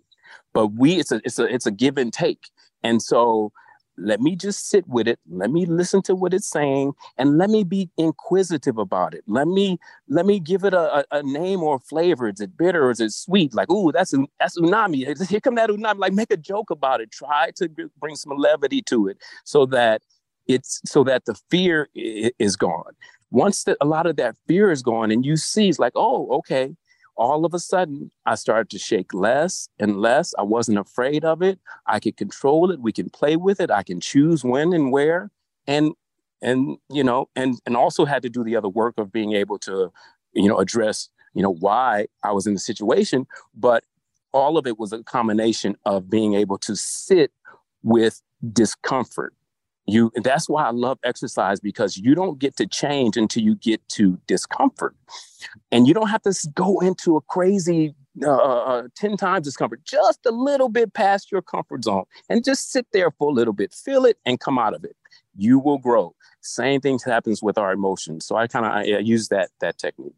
but 0.53 0.67
we 0.67 0.95
it's 0.95 1.11
a 1.11 1.21
it's 1.23 1.39
a 1.39 1.53
it's 1.53 1.65
a 1.65 1.71
give 1.71 1.97
and 1.97 2.13
take. 2.13 2.49
And 2.83 3.01
so 3.01 3.51
let 4.01 4.21
me 4.21 4.35
just 4.35 4.69
sit 4.69 4.87
with 4.87 5.07
it. 5.07 5.19
Let 5.29 5.51
me 5.51 5.65
listen 5.65 6.01
to 6.03 6.15
what 6.15 6.33
it's 6.33 6.49
saying 6.49 6.93
and 7.17 7.37
let 7.37 7.49
me 7.49 7.63
be 7.63 7.89
inquisitive 7.97 8.77
about 8.77 9.13
it. 9.13 9.23
Let 9.27 9.47
me 9.47 9.77
let 10.07 10.25
me 10.25 10.39
give 10.39 10.63
it 10.63 10.73
a, 10.73 10.99
a, 10.99 11.05
a 11.11 11.23
name 11.23 11.61
or 11.61 11.79
flavor. 11.79 12.29
Is 12.29 12.39
it 12.39 12.57
bitter 12.57 12.85
or 12.85 12.91
is 12.91 13.01
it 13.01 13.11
sweet? 13.11 13.53
Like 13.53 13.69
ooh 13.69 13.91
that's 13.91 14.13
that's 14.39 14.57
umami 14.57 15.05
here 15.27 15.39
come 15.39 15.55
that 15.55 15.69
umami 15.69 15.99
like 15.99 16.13
make 16.13 16.31
a 16.31 16.37
joke 16.37 16.69
about 16.69 17.01
it. 17.01 17.11
Try 17.11 17.51
to 17.55 17.69
bring 17.99 18.15
some 18.15 18.37
levity 18.37 18.81
to 18.83 19.07
it 19.07 19.17
so 19.43 19.65
that 19.67 20.01
it's 20.47 20.81
so 20.85 21.03
that 21.03 21.25
the 21.25 21.35
fear 21.51 21.89
is 21.93 22.55
gone. 22.55 22.93
Once 23.31 23.65
the, 23.65 23.77
a 23.81 23.85
lot 23.85 24.07
of 24.07 24.15
that 24.15 24.35
fear 24.47 24.71
is 24.71 24.81
gone 24.81 25.11
and 25.11 25.25
you 25.25 25.35
see 25.35 25.69
it's 25.69 25.79
like 25.79 25.93
oh 25.95 26.27
okay 26.31 26.75
all 27.19 27.45
of 27.45 27.53
a 27.53 27.59
sudden, 27.59 28.11
I 28.25 28.35
started 28.35 28.69
to 28.71 28.79
shake 28.79 29.13
less 29.13 29.67
and 29.77 29.97
less. 29.97 30.33
I 30.39 30.43
wasn't 30.43 30.79
afraid 30.79 31.25
of 31.25 31.41
it. 31.41 31.59
I 31.85 31.99
could 31.99 32.15
control 32.15 32.71
it. 32.71 32.79
We 32.79 32.93
can 32.93 33.09
play 33.09 33.35
with 33.35 33.59
it. 33.59 33.69
I 33.69 33.83
can 33.83 33.99
choose 33.99 34.43
when 34.43 34.73
and 34.73 34.91
where. 34.91 35.29
And 35.67 35.91
and 36.41 36.77
you 36.89 37.03
know, 37.03 37.27
and 37.35 37.59
and 37.65 37.75
also 37.75 38.05
had 38.05 38.23
to 38.23 38.29
do 38.29 38.43
the 38.43 38.55
other 38.55 38.69
work 38.69 38.97
of 38.97 39.11
being 39.11 39.33
able 39.33 39.59
to, 39.59 39.91
you 40.31 40.47
know, 40.47 40.57
address, 40.57 41.09
you 41.33 41.43
know, 41.43 41.53
why 41.53 42.07
I 42.23 42.31
was 42.31 42.47
in 42.47 42.53
the 42.53 42.59
situation. 42.59 43.27
But 43.53 43.83
all 44.31 44.57
of 44.57 44.65
it 44.65 44.79
was 44.79 44.93
a 44.93 45.03
combination 45.03 45.75
of 45.85 46.09
being 46.09 46.35
able 46.35 46.57
to 46.59 46.75
sit 46.75 47.31
with 47.83 48.21
discomfort 48.53 49.33
you 49.91 50.11
that's 50.23 50.49
why 50.49 50.63
i 50.65 50.71
love 50.71 50.97
exercise 51.03 51.59
because 51.59 51.97
you 51.97 52.15
don't 52.15 52.39
get 52.39 52.55
to 52.57 52.67
change 52.67 53.17
until 53.17 53.43
you 53.43 53.55
get 53.55 53.81
to 53.89 54.19
discomfort. 54.27 54.95
And 55.71 55.87
you 55.87 55.93
don't 55.93 56.09
have 56.09 56.21
to 56.23 56.33
go 56.53 56.79
into 56.79 57.17
a 57.17 57.21
crazy 57.21 57.95
uh, 58.23 58.29
uh, 58.29 58.63
uh 58.65 58.87
10 58.97 59.17
times 59.17 59.45
discomfort 59.45 59.81
just 59.85 60.25
a 60.25 60.31
little 60.31 60.67
bit 60.67 60.93
past 60.93 61.31
your 61.31 61.41
comfort 61.41 61.85
zone 61.85 62.03
and 62.27 62.43
just 62.43 62.71
sit 62.71 62.85
there 62.91 63.11
for 63.11 63.29
a 63.29 63.33
little 63.33 63.53
bit 63.53 63.73
feel 63.73 64.05
it 64.05 64.17
and 64.25 64.39
come 64.39 64.57
out 64.57 64.73
of 64.73 64.83
it. 64.83 64.95
You 65.37 65.59
will 65.59 65.77
grow. 65.77 66.15
Same 66.41 66.81
thing 66.81 66.99
happens 67.05 67.41
with 67.41 67.57
our 67.57 67.71
emotions. 67.71 68.25
So 68.25 68.35
i 68.35 68.47
kind 68.47 68.65
of 68.65 69.05
use 69.05 69.29
that 69.29 69.49
that 69.61 69.77
technique. 69.77 70.13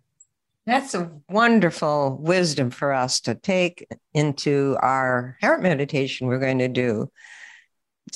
That's 0.66 0.94
a 0.94 1.12
wonderful 1.28 2.18
wisdom 2.22 2.70
for 2.70 2.94
us 2.94 3.20
to 3.22 3.34
take 3.34 3.88
into 4.14 4.78
our 4.80 5.38
heart 5.42 5.62
meditation 5.62 6.28
we're 6.28 6.40
going 6.40 6.60
to 6.60 6.68
do 6.68 7.12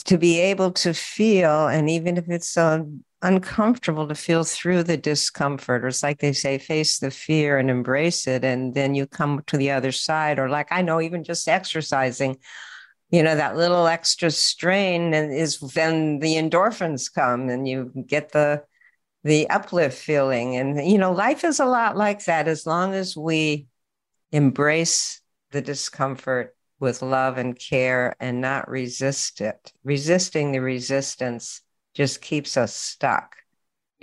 to 0.03 0.17
be 0.17 0.39
able 0.39 0.71
to 0.71 0.93
feel, 0.93 1.67
and 1.67 1.89
even 1.89 2.17
if 2.17 2.29
it's 2.29 2.57
uh, 2.57 2.83
uncomfortable, 3.21 4.07
to 4.07 4.15
feel 4.15 4.43
through 4.43 4.83
the 4.83 4.97
discomfort, 4.97 5.83
or 5.83 5.87
it's 5.87 6.03
like 6.03 6.19
they 6.19 6.33
say, 6.33 6.57
face 6.57 6.99
the 6.99 7.11
fear 7.11 7.57
and 7.57 7.69
embrace 7.69 8.27
it. 8.27 8.43
And 8.43 8.73
then 8.73 8.95
you 8.95 9.07
come 9.07 9.41
to 9.47 9.57
the 9.57 9.71
other 9.71 9.91
side, 9.91 10.39
or 10.39 10.49
like 10.49 10.67
I 10.71 10.81
know, 10.81 11.01
even 11.01 11.23
just 11.23 11.47
exercising, 11.47 12.37
you 13.09 13.23
know, 13.23 13.35
that 13.35 13.57
little 13.57 13.87
extra 13.87 14.31
strain 14.31 15.13
and 15.13 15.33
is 15.33 15.59
then 15.59 16.19
the 16.19 16.35
endorphins 16.35 17.11
come 17.13 17.49
and 17.49 17.67
you 17.67 17.91
get 18.07 18.31
the 18.31 18.63
the 19.23 19.49
uplift 19.49 19.97
feeling. 19.97 20.55
And 20.55 20.89
you 20.89 20.97
know, 20.97 21.11
life 21.11 21.43
is 21.43 21.59
a 21.59 21.65
lot 21.65 21.97
like 21.97 22.25
that 22.25 22.47
as 22.47 22.65
long 22.65 22.93
as 22.93 23.17
we 23.17 23.67
embrace 24.31 25.21
the 25.51 25.61
discomfort 25.61 26.54
with 26.79 27.01
love 27.01 27.37
and 27.37 27.57
care 27.57 28.15
and 28.19 28.41
not 28.41 28.69
resist 28.69 29.41
it. 29.41 29.73
Resisting 29.83 30.51
the 30.51 30.61
resistance 30.61 31.61
just 31.93 32.21
keeps 32.21 32.57
us 32.57 32.75
stuck. 32.75 33.35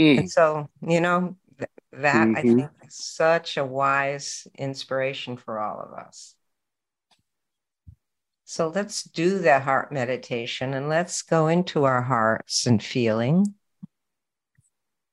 Mm. 0.01 0.19
And 0.19 0.31
so, 0.31 0.69
you 0.81 1.01
know, 1.01 1.37
th- 1.59 1.71
that 1.93 2.27
mm-hmm. 2.27 2.37
I 2.37 2.43
think 2.43 2.71
is 2.87 2.97
such 2.97 3.57
a 3.57 3.65
wise 3.65 4.47
inspiration 4.59 5.37
for 5.37 5.59
all 5.59 5.81
of 5.81 5.99
us. 5.99 6.35
So 8.45 8.69
let's 8.69 9.03
do 9.05 9.39
the 9.39 9.61
heart 9.61 9.93
meditation 9.93 10.75
and 10.75 10.89
let's 10.89 11.23
go 11.23 11.49
into 11.49 11.85
our 11.85 12.03
hearts 12.03 12.67
and 12.67 12.83
feeling. 12.83 13.55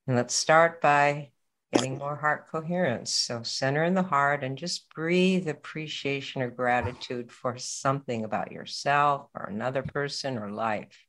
And 0.07 0.15
let's 0.15 0.33
start 0.33 0.81
by 0.81 1.31
getting 1.71 1.97
more 1.97 2.15
heart 2.15 2.47
coherence. 2.51 3.11
So 3.11 3.43
center 3.43 3.83
in 3.83 3.93
the 3.93 4.03
heart 4.03 4.43
and 4.43 4.57
just 4.57 4.89
breathe 4.93 5.47
appreciation 5.47 6.41
or 6.41 6.49
gratitude 6.49 7.31
for 7.31 7.57
something 7.57 8.23
about 8.23 8.51
yourself 8.51 9.29
or 9.35 9.45
another 9.45 9.83
person 9.83 10.37
or 10.37 10.49
life. 10.49 11.05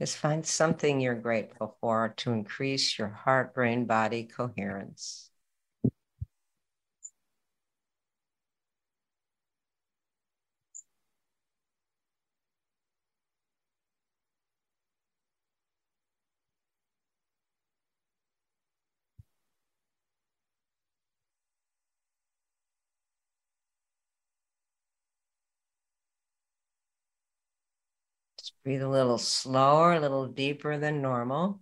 Just 0.00 0.16
find 0.16 0.44
something 0.46 1.00
you're 1.00 1.14
grateful 1.14 1.76
for 1.80 2.14
to 2.18 2.32
increase 2.32 2.98
your 2.98 3.08
heart 3.08 3.54
brain 3.54 3.84
body 3.84 4.24
coherence. 4.24 5.31
Breathe 28.64 28.82
a 28.82 28.88
little 28.88 29.18
slower, 29.18 29.92
a 29.94 30.00
little 30.00 30.26
deeper 30.26 30.76
than 30.78 31.00
normal. 31.02 31.60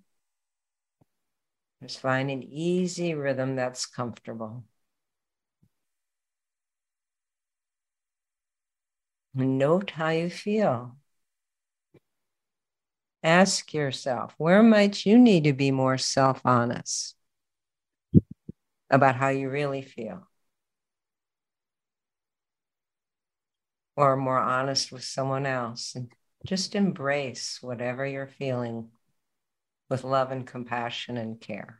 Just 1.83 2.01
find 2.01 2.31
an 2.31 2.43
easy 2.43 3.13
rhythm 3.15 3.55
that's 3.57 3.85
comfortable. 3.87 4.65
Note 9.35 9.91
how 9.91 10.11
you 10.11 10.31
feel. 10.31 10.97
Ask 13.23 13.73
yourself, 13.73 14.35
where 14.37 14.63
might 14.63 15.07
you 15.07 15.19
need 15.19 15.45
to 15.45 15.53
be 15.55 15.71
more 15.71 15.97
self 15.97 16.43
honest 16.45 17.17
about 18.91 19.17
how 19.17 19.29
you 19.29 19.49
really 19.51 19.83
feel? 19.83 20.29
Or 23.97 24.17
more 24.17 24.39
honest 24.39 24.91
with 24.91 25.05
someone 25.05 25.47
else 25.47 25.95
and 25.95 26.11
just 26.47 26.75
embrace 26.75 27.59
whatever 27.61 28.07
you're 28.07 28.27
feeling 28.27 28.91
with 29.89 30.05
love 30.05 30.31
and 30.31 30.47
compassion 30.47 31.17
and 31.17 31.41
care. 31.41 31.80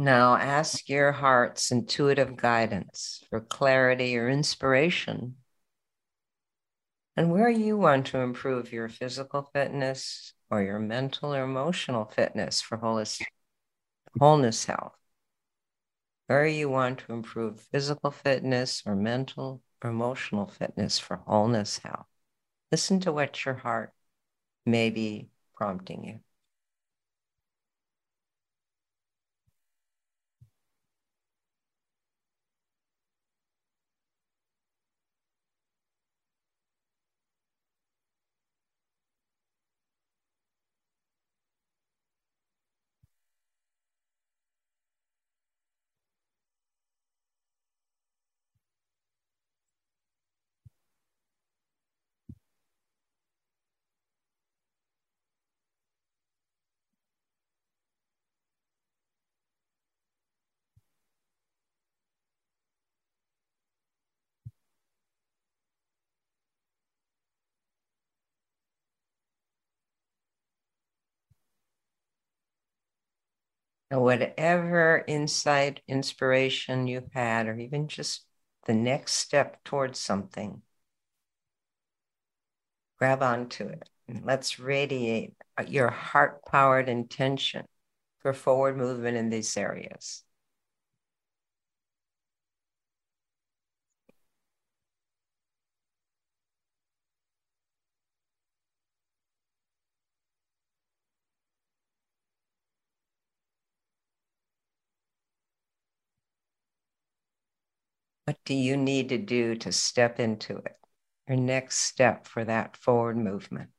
Now 0.00 0.36
ask 0.36 0.88
your 0.88 1.12
heart's 1.12 1.70
intuitive 1.70 2.34
guidance 2.34 3.22
for 3.28 3.38
clarity 3.38 4.16
or 4.16 4.30
inspiration. 4.30 5.36
And 7.18 7.30
where 7.30 7.50
you 7.50 7.76
want 7.76 8.06
to 8.06 8.20
improve 8.20 8.72
your 8.72 8.88
physical 8.88 9.42
fitness 9.52 10.32
or 10.48 10.62
your 10.62 10.78
mental 10.78 11.34
or 11.34 11.44
emotional 11.44 12.06
fitness 12.06 12.62
for 12.62 12.78
wholeness, 12.78 13.20
wholeness 14.18 14.64
health. 14.64 14.96
Where 16.28 16.46
you 16.46 16.70
want 16.70 17.00
to 17.00 17.12
improve 17.12 17.60
physical 17.60 18.10
fitness 18.10 18.82
or 18.86 18.96
mental 18.96 19.60
or 19.84 19.90
emotional 19.90 20.46
fitness 20.46 20.98
for 20.98 21.18
wholeness 21.26 21.76
health. 21.76 22.06
Listen 22.72 23.00
to 23.00 23.12
what 23.12 23.44
your 23.44 23.56
heart 23.56 23.92
may 24.64 24.88
be 24.88 25.28
prompting 25.54 26.04
you. 26.04 26.20
And 73.90 74.02
whatever 74.02 75.04
insight, 75.08 75.80
inspiration 75.88 76.86
you've 76.86 77.12
had, 77.12 77.48
or 77.48 77.58
even 77.58 77.88
just 77.88 78.24
the 78.66 78.74
next 78.74 79.14
step 79.14 79.64
towards 79.64 79.98
something, 79.98 80.62
grab 82.98 83.22
onto 83.22 83.64
it. 83.66 83.88
And 84.06 84.24
let's 84.24 84.58
radiate 84.60 85.34
your 85.66 85.90
heart 85.90 86.44
powered 86.44 86.88
intention 86.88 87.66
for 88.20 88.32
forward 88.32 88.76
movement 88.76 89.16
in 89.16 89.28
these 89.30 89.56
areas. 89.56 90.22
What 108.30 108.44
do 108.44 108.54
you 108.54 108.76
need 108.76 109.08
to 109.08 109.18
do 109.18 109.56
to 109.56 109.72
step 109.72 110.20
into 110.20 110.58
it? 110.58 110.78
Your 111.26 111.36
next 111.36 111.78
step 111.78 112.28
for 112.28 112.44
that 112.44 112.76
forward 112.76 113.16
movement. 113.16 113.70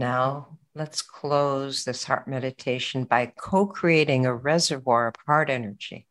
Now, 0.00 0.56
let's 0.74 1.02
close 1.02 1.84
this 1.84 2.04
heart 2.04 2.26
meditation 2.26 3.04
by 3.04 3.34
co 3.36 3.66
creating 3.66 4.24
a 4.24 4.34
reservoir 4.34 5.08
of 5.08 5.14
heart 5.26 5.50
energy. 5.50 6.06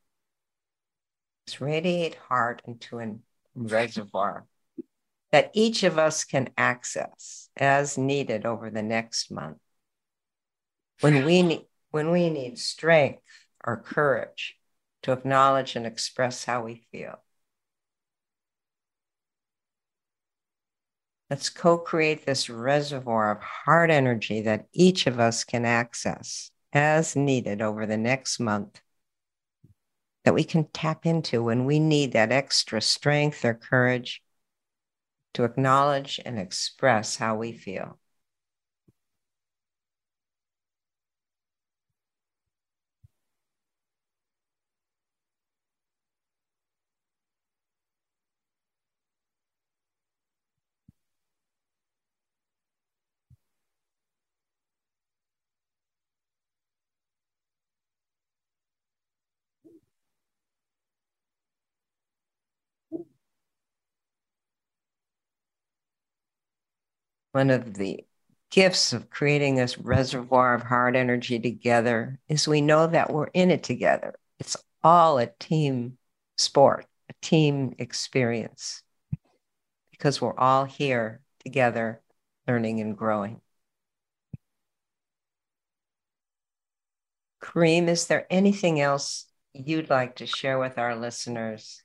Let's 1.48 1.60
radiate 1.60 2.14
heart 2.14 2.62
into 2.66 3.00
a 3.00 3.16
reservoir 3.56 4.46
that 5.32 5.50
each 5.56 5.82
of 5.82 5.98
us 5.98 6.24
can 6.24 6.52
access 6.56 7.50
as 7.58 7.98
needed 7.98 8.46
over 8.46 8.70
the 8.70 8.84
next 8.84 9.32
month. 9.32 9.58
When 11.00 11.26
we 11.26 11.42
need, 11.42 11.66
when 11.90 12.12
we 12.12 12.30
need 12.30 12.60
strength 12.60 13.24
or 13.66 13.76
courage 13.76 14.56
to 15.02 15.14
acknowledge 15.14 15.76
and 15.76 15.88
express 15.88 16.46
how 16.46 16.64
we 16.64 16.86
feel. 16.92 17.24
Let's 21.30 21.50
co 21.50 21.78
create 21.78 22.26
this 22.26 22.50
reservoir 22.50 23.32
of 23.32 23.42
heart 23.42 23.92
energy 23.92 24.42
that 24.42 24.66
each 24.74 25.06
of 25.06 25.20
us 25.20 25.44
can 25.44 25.64
access 25.64 26.50
as 26.74 27.16
needed 27.16 27.62
over 27.62 27.86
the 27.86 27.98
next 27.98 28.40
month, 28.40 28.82
that 30.26 30.34
we 30.34 30.44
can 30.44 30.68
tap 30.74 31.06
into 31.06 31.44
when 31.44 31.66
we 31.66 31.80
need 31.80 32.14
that 32.14 32.32
extra 32.32 32.82
strength 32.82 33.46
or 33.46 33.54
courage 33.54 34.24
to 35.36 35.44
acknowledge 35.44 36.20
and 36.26 36.40
express 36.40 37.18
how 37.18 37.36
we 37.36 37.52
feel. 37.52 37.99
One 67.32 67.50
of 67.50 67.76
the 67.76 68.06
gifts 68.50 68.94
of 68.94 69.10
creating 69.10 69.56
this 69.56 69.78
reservoir 69.78 70.56
of 70.56 70.64
heart 70.64 70.96
energy 70.96 71.40
together 71.40 72.20
is 72.28 72.48
we 72.48 72.62
know 72.62 72.88
that 72.88 73.12
we're 73.12 73.28
in 73.28 73.52
it 73.52 73.64
together. 73.64 74.16
It's 74.40 74.58
all 74.84 75.20
a 75.20 75.28
team 75.40 75.98
sport, 76.38 76.88
a 77.10 77.14
team 77.22 77.76
experience, 77.78 78.82
because 79.92 80.20
we're 80.20 80.38
all 80.38 80.66
here 80.66 81.22
together, 81.44 82.02
learning 82.48 82.80
and 82.80 82.98
growing. 82.98 83.42
Karim, 87.42 87.88
is 87.88 88.08
there 88.08 88.26
anything 88.30 88.80
else 88.80 89.26
you'd 89.54 89.90
like 89.90 90.18
to 90.18 90.26
share 90.26 90.60
with 90.60 90.78
our 90.78 90.96
listeners 90.96 91.84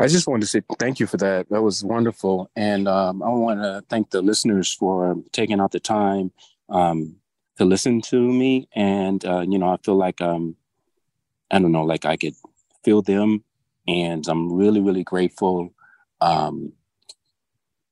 I 0.00 0.06
just 0.06 0.28
wanted 0.28 0.42
to 0.42 0.46
say 0.46 0.62
thank 0.78 1.00
you 1.00 1.06
for 1.06 1.16
that. 1.16 1.48
That 1.50 1.62
was 1.62 1.82
wonderful. 1.82 2.50
And 2.54 2.86
um, 2.86 3.20
I 3.22 3.28
want 3.30 3.60
to 3.60 3.82
thank 3.88 4.10
the 4.10 4.22
listeners 4.22 4.72
for 4.72 5.16
taking 5.32 5.58
out 5.60 5.72
the 5.72 5.80
time 5.80 6.30
um, 6.68 7.16
to 7.56 7.64
listen 7.64 8.00
to 8.02 8.20
me. 8.20 8.68
And, 8.74 9.24
uh, 9.24 9.40
you 9.40 9.58
know, 9.58 9.70
I 9.70 9.76
feel 9.78 9.96
like, 9.96 10.20
um, 10.20 10.54
I 11.50 11.58
don't 11.58 11.72
know, 11.72 11.82
like 11.82 12.04
I 12.04 12.16
could 12.16 12.34
feel 12.84 13.02
them. 13.02 13.42
And 13.88 14.24
I'm 14.28 14.52
really, 14.52 14.80
really 14.80 15.02
grateful, 15.02 15.74
um, 16.20 16.72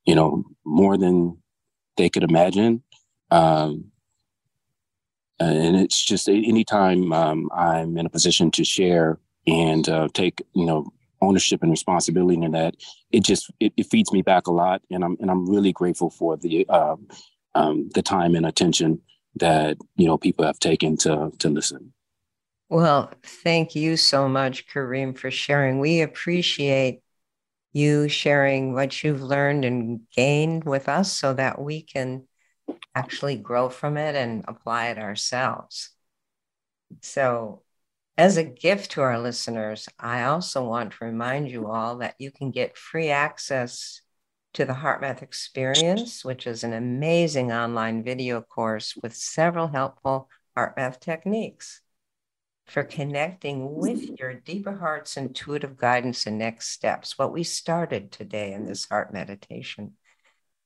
you 0.04 0.14
know, 0.14 0.44
more 0.64 0.96
than 0.96 1.38
they 1.96 2.08
could 2.08 2.22
imagine. 2.22 2.82
Um, 3.32 3.90
and 5.40 5.76
it's 5.76 6.04
just 6.04 6.28
anytime 6.28 7.12
um, 7.12 7.50
I'm 7.52 7.98
in 7.98 8.06
a 8.06 8.10
position 8.10 8.50
to 8.52 8.64
share 8.64 9.18
and 9.46 9.88
uh, 9.88 10.08
take, 10.14 10.42
you 10.54 10.66
know, 10.66 10.92
ownership 11.26 11.62
and 11.62 11.70
responsibility 11.70 12.42
in 12.42 12.52
that 12.52 12.76
it 13.10 13.24
just 13.24 13.50
it, 13.60 13.72
it, 13.76 13.86
feeds 13.86 14.12
me 14.12 14.22
back 14.22 14.46
a 14.46 14.52
lot. 14.52 14.82
And 14.90 15.04
i'm 15.04 15.16
and 15.20 15.30
i'm 15.30 15.48
really 15.48 15.72
grateful 15.72 16.10
for 16.10 16.36
the 16.36 16.68
um, 16.68 17.08
um, 17.54 17.88
the 17.94 18.02
time 18.02 18.34
and 18.34 18.46
attention 18.46 19.00
that 19.36 19.76
you 19.96 20.06
know 20.06 20.18
people 20.18 20.44
have 20.44 20.58
taken 20.58 20.96
to 20.98 21.32
to 21.38 21.48
listen. 21.48 21.92
Well 22.68 23.12
thank 23.22 23.74
you 23.74 23.96
so 23.96 24.28
much 24.28 24.66
Karim 24.68 25.14
for 25.14 25.30
sharing. 25.30 25.78
We 25.80 26.02
appreciate 26.02 27.00
you 27.72 28.08
sharing 28.08 28.72
what 28.72 29.04
you've 29.04 29.22
learned 29.22 29.66
and 29.66 30.00
gained 30.16 30.64
with 30.64 30.88
us 30.88 31.12
so 31.12 31.34
that 31.34 31.60
we 31.60 31.82
can 31.82 32.26
actually 32.94 33.36
grow 33.36 33.68
from 33.68 33.98
it 33.98 34.14
and 34.14 34.44
apply 34.48 34.88
it 34.88 34.98
ourselves. 34.98 35.90
So, 37.02 37.62
as 38.18 38.36
a 38.36 38.44
gift 38.44 38.92
to 38.92 39.02
our 39.02 39.18
listeners, 39.18 39.88
I 39.98 40.24
also 40.24 40.64
want 40.64 40.92
to 40.92 41.04
remind 41.04 41.50
you 41.50 41.70
all 41.70 41.98
that 41.98 42.14
you 42.18 42.30
can 42.30 42.50
get 42.50 42.78
free 42.78 43.10
access 43.10 44.00
to 44.54 44.64
the 44.64 44.72
HeartMath 44.72 45.22
Experience, 45.22 46.24
which 46.24 46.46
is 46.46 46.64
an 46.64 46.72
amazing 46.72 47.52
online 47.52 48.02
video 48.02 48.40
course 48.40 48.94
with 49.02 49.14
several 49.14 49.68
helpful 49.68 50.30
HeartMath 50.56 50.98
techniques 50.98 51.82
for 52.66 52.82
connecting 52.82 53.74
with 53.76 54.18
your 54.18 54.34
deeper 54.34 54.72
heart's 54.72 55.16
intuitive 55.16 55.76
guidance 55.76 56.26
and 56.26 56.38
next 56.38 56.70
steps, 56.70 57.18
what 57.18 57.32
we 57.32 57.44
started 57.44 58.10
today 58.10 58.54
in 58.54 58.66
this 58.66 58.88
heart 58.88 59.12
meditation, 59.12 59.92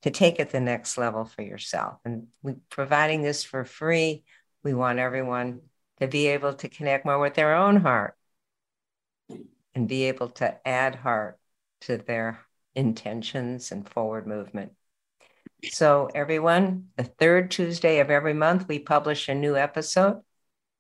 to 0.03 0.11
take 0.11 0.39
it 0.39 0.51
the 0.51 0.61
next 0.61 0.97
level 0.97 1.25
for 1.25 1.43
yourself. 1.43 1.99
And 2.05 2.29
we 2.43 2.55
providing 2.71 3.23
this 3.23 3.45
for 3.45 3.65
free. 3.65 4.25
We 4.63 4.73
want 4.73 4.99
everyone 4.99 5.61
to 6.01 6.09
be 6.09 6.29
able 6.29 6.55
to 6.55 6.69
connect 6.69 7.05
more 7.05 7.19
with 7.19 7.35
their 7.35 7.55
own 7.55 7.77
heart 7.77 8.17
and 9.75 9.89
be 9.89 10.05
able 10.05 10.29
to 10.29 10.67
add 10.67 10.95
heart 10.97 11.39
to 11.83 11.97
their 11.97 12.41
intentions 12.75 13.73
and 13.73 13.89
forward 13.89 14.27
movement. 14.27 14.73
So, 15.71 16.09
everyone, 16.15 16.89
the 16.97 17.05
third 17.05 17.51
Tuesday 17.51 18.01
of 18.01 18.11
every 18.11 18.33
month, 18.33 18.67
we 18.67 18.79
publish 18.79 19.29
a 19.29 19.35
new 19.35 19.57
episode. 19.57 20.23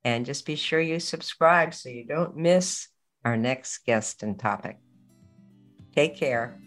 And 0.02 0.24
just 0.24 0.46
be 0.46 0.56
sure 0.56 0.80
you 0.80 0.98
subscribe 0.98 1.74
so 1.74 1.90
you 1.90 2.06
don't 2.06 2.36
miss 2.36 2.88
our 3.24 3.36
next 3.36 3.84
guest 3.84 4.22
and 4.22 4.38
topic. 4.38 4.78
Take 5.94 6.16
care. 6.16 6.58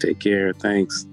Take 0.00 0.20
care. 0.20 0.54
Thanks. 0.54 1.06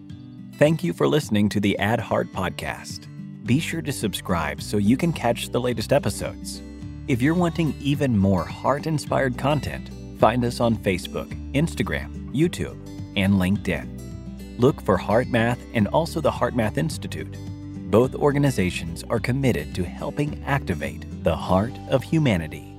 Thank 0.53 0.83
you 0.83 0.93
for 0.93 1.07
listening 1.07 1.49
to 1.49 1.59
the 1.59 1.77
Add 1.79 1.99
Heart 1.99 2.31
podcast. 2.31 3.09
Be 3.45 3.59
sure 3.59 3.83
to 3.83 3.91
subscribe 3.91 4.59
so 4.59 4.77
you 4.77 4.97
can 4.97 5.13
catch 5.13 5.49
the 5.49 5.61
latest 5.61 5.93
episodes. 5.93 6.63
If 7.07 7.21
you're 7.21 7.35
wanting 7.35 7.75
even 7.79 8.17
more 8.17 8.43
heart 8.43 8.87
inspired 8.87 9.37
content, 9.37 9.91
find 10.19 10.43
us 10.43 10.59
on 10.59 10.77
Facebook, 10.77 11.29
Instagram, 11.53 12.33
YouTube, 12.33 12.79
and 13.15 13.35
LinkedIn. 13.35 14.59
Look 14.59 14.81
for 14.81 14.97
HeartMath 14.97 15.59
and 15.75 15.87
also 15.89 16.21
the 16.21 16.31
HeartMath 16.31 16.79
Institute. 16.79 17.37
Both 17.91 18.15
organizations 18.15 19.03
are 19.11 19.19
committed 19.19 19.75
to 19.75 19.83
helping 19.83 20.43
activate 20.45 21.05
the 21.23 21.35
heart 21.35 21.73
of 21.89 22.01
humanity. 22.01 22.74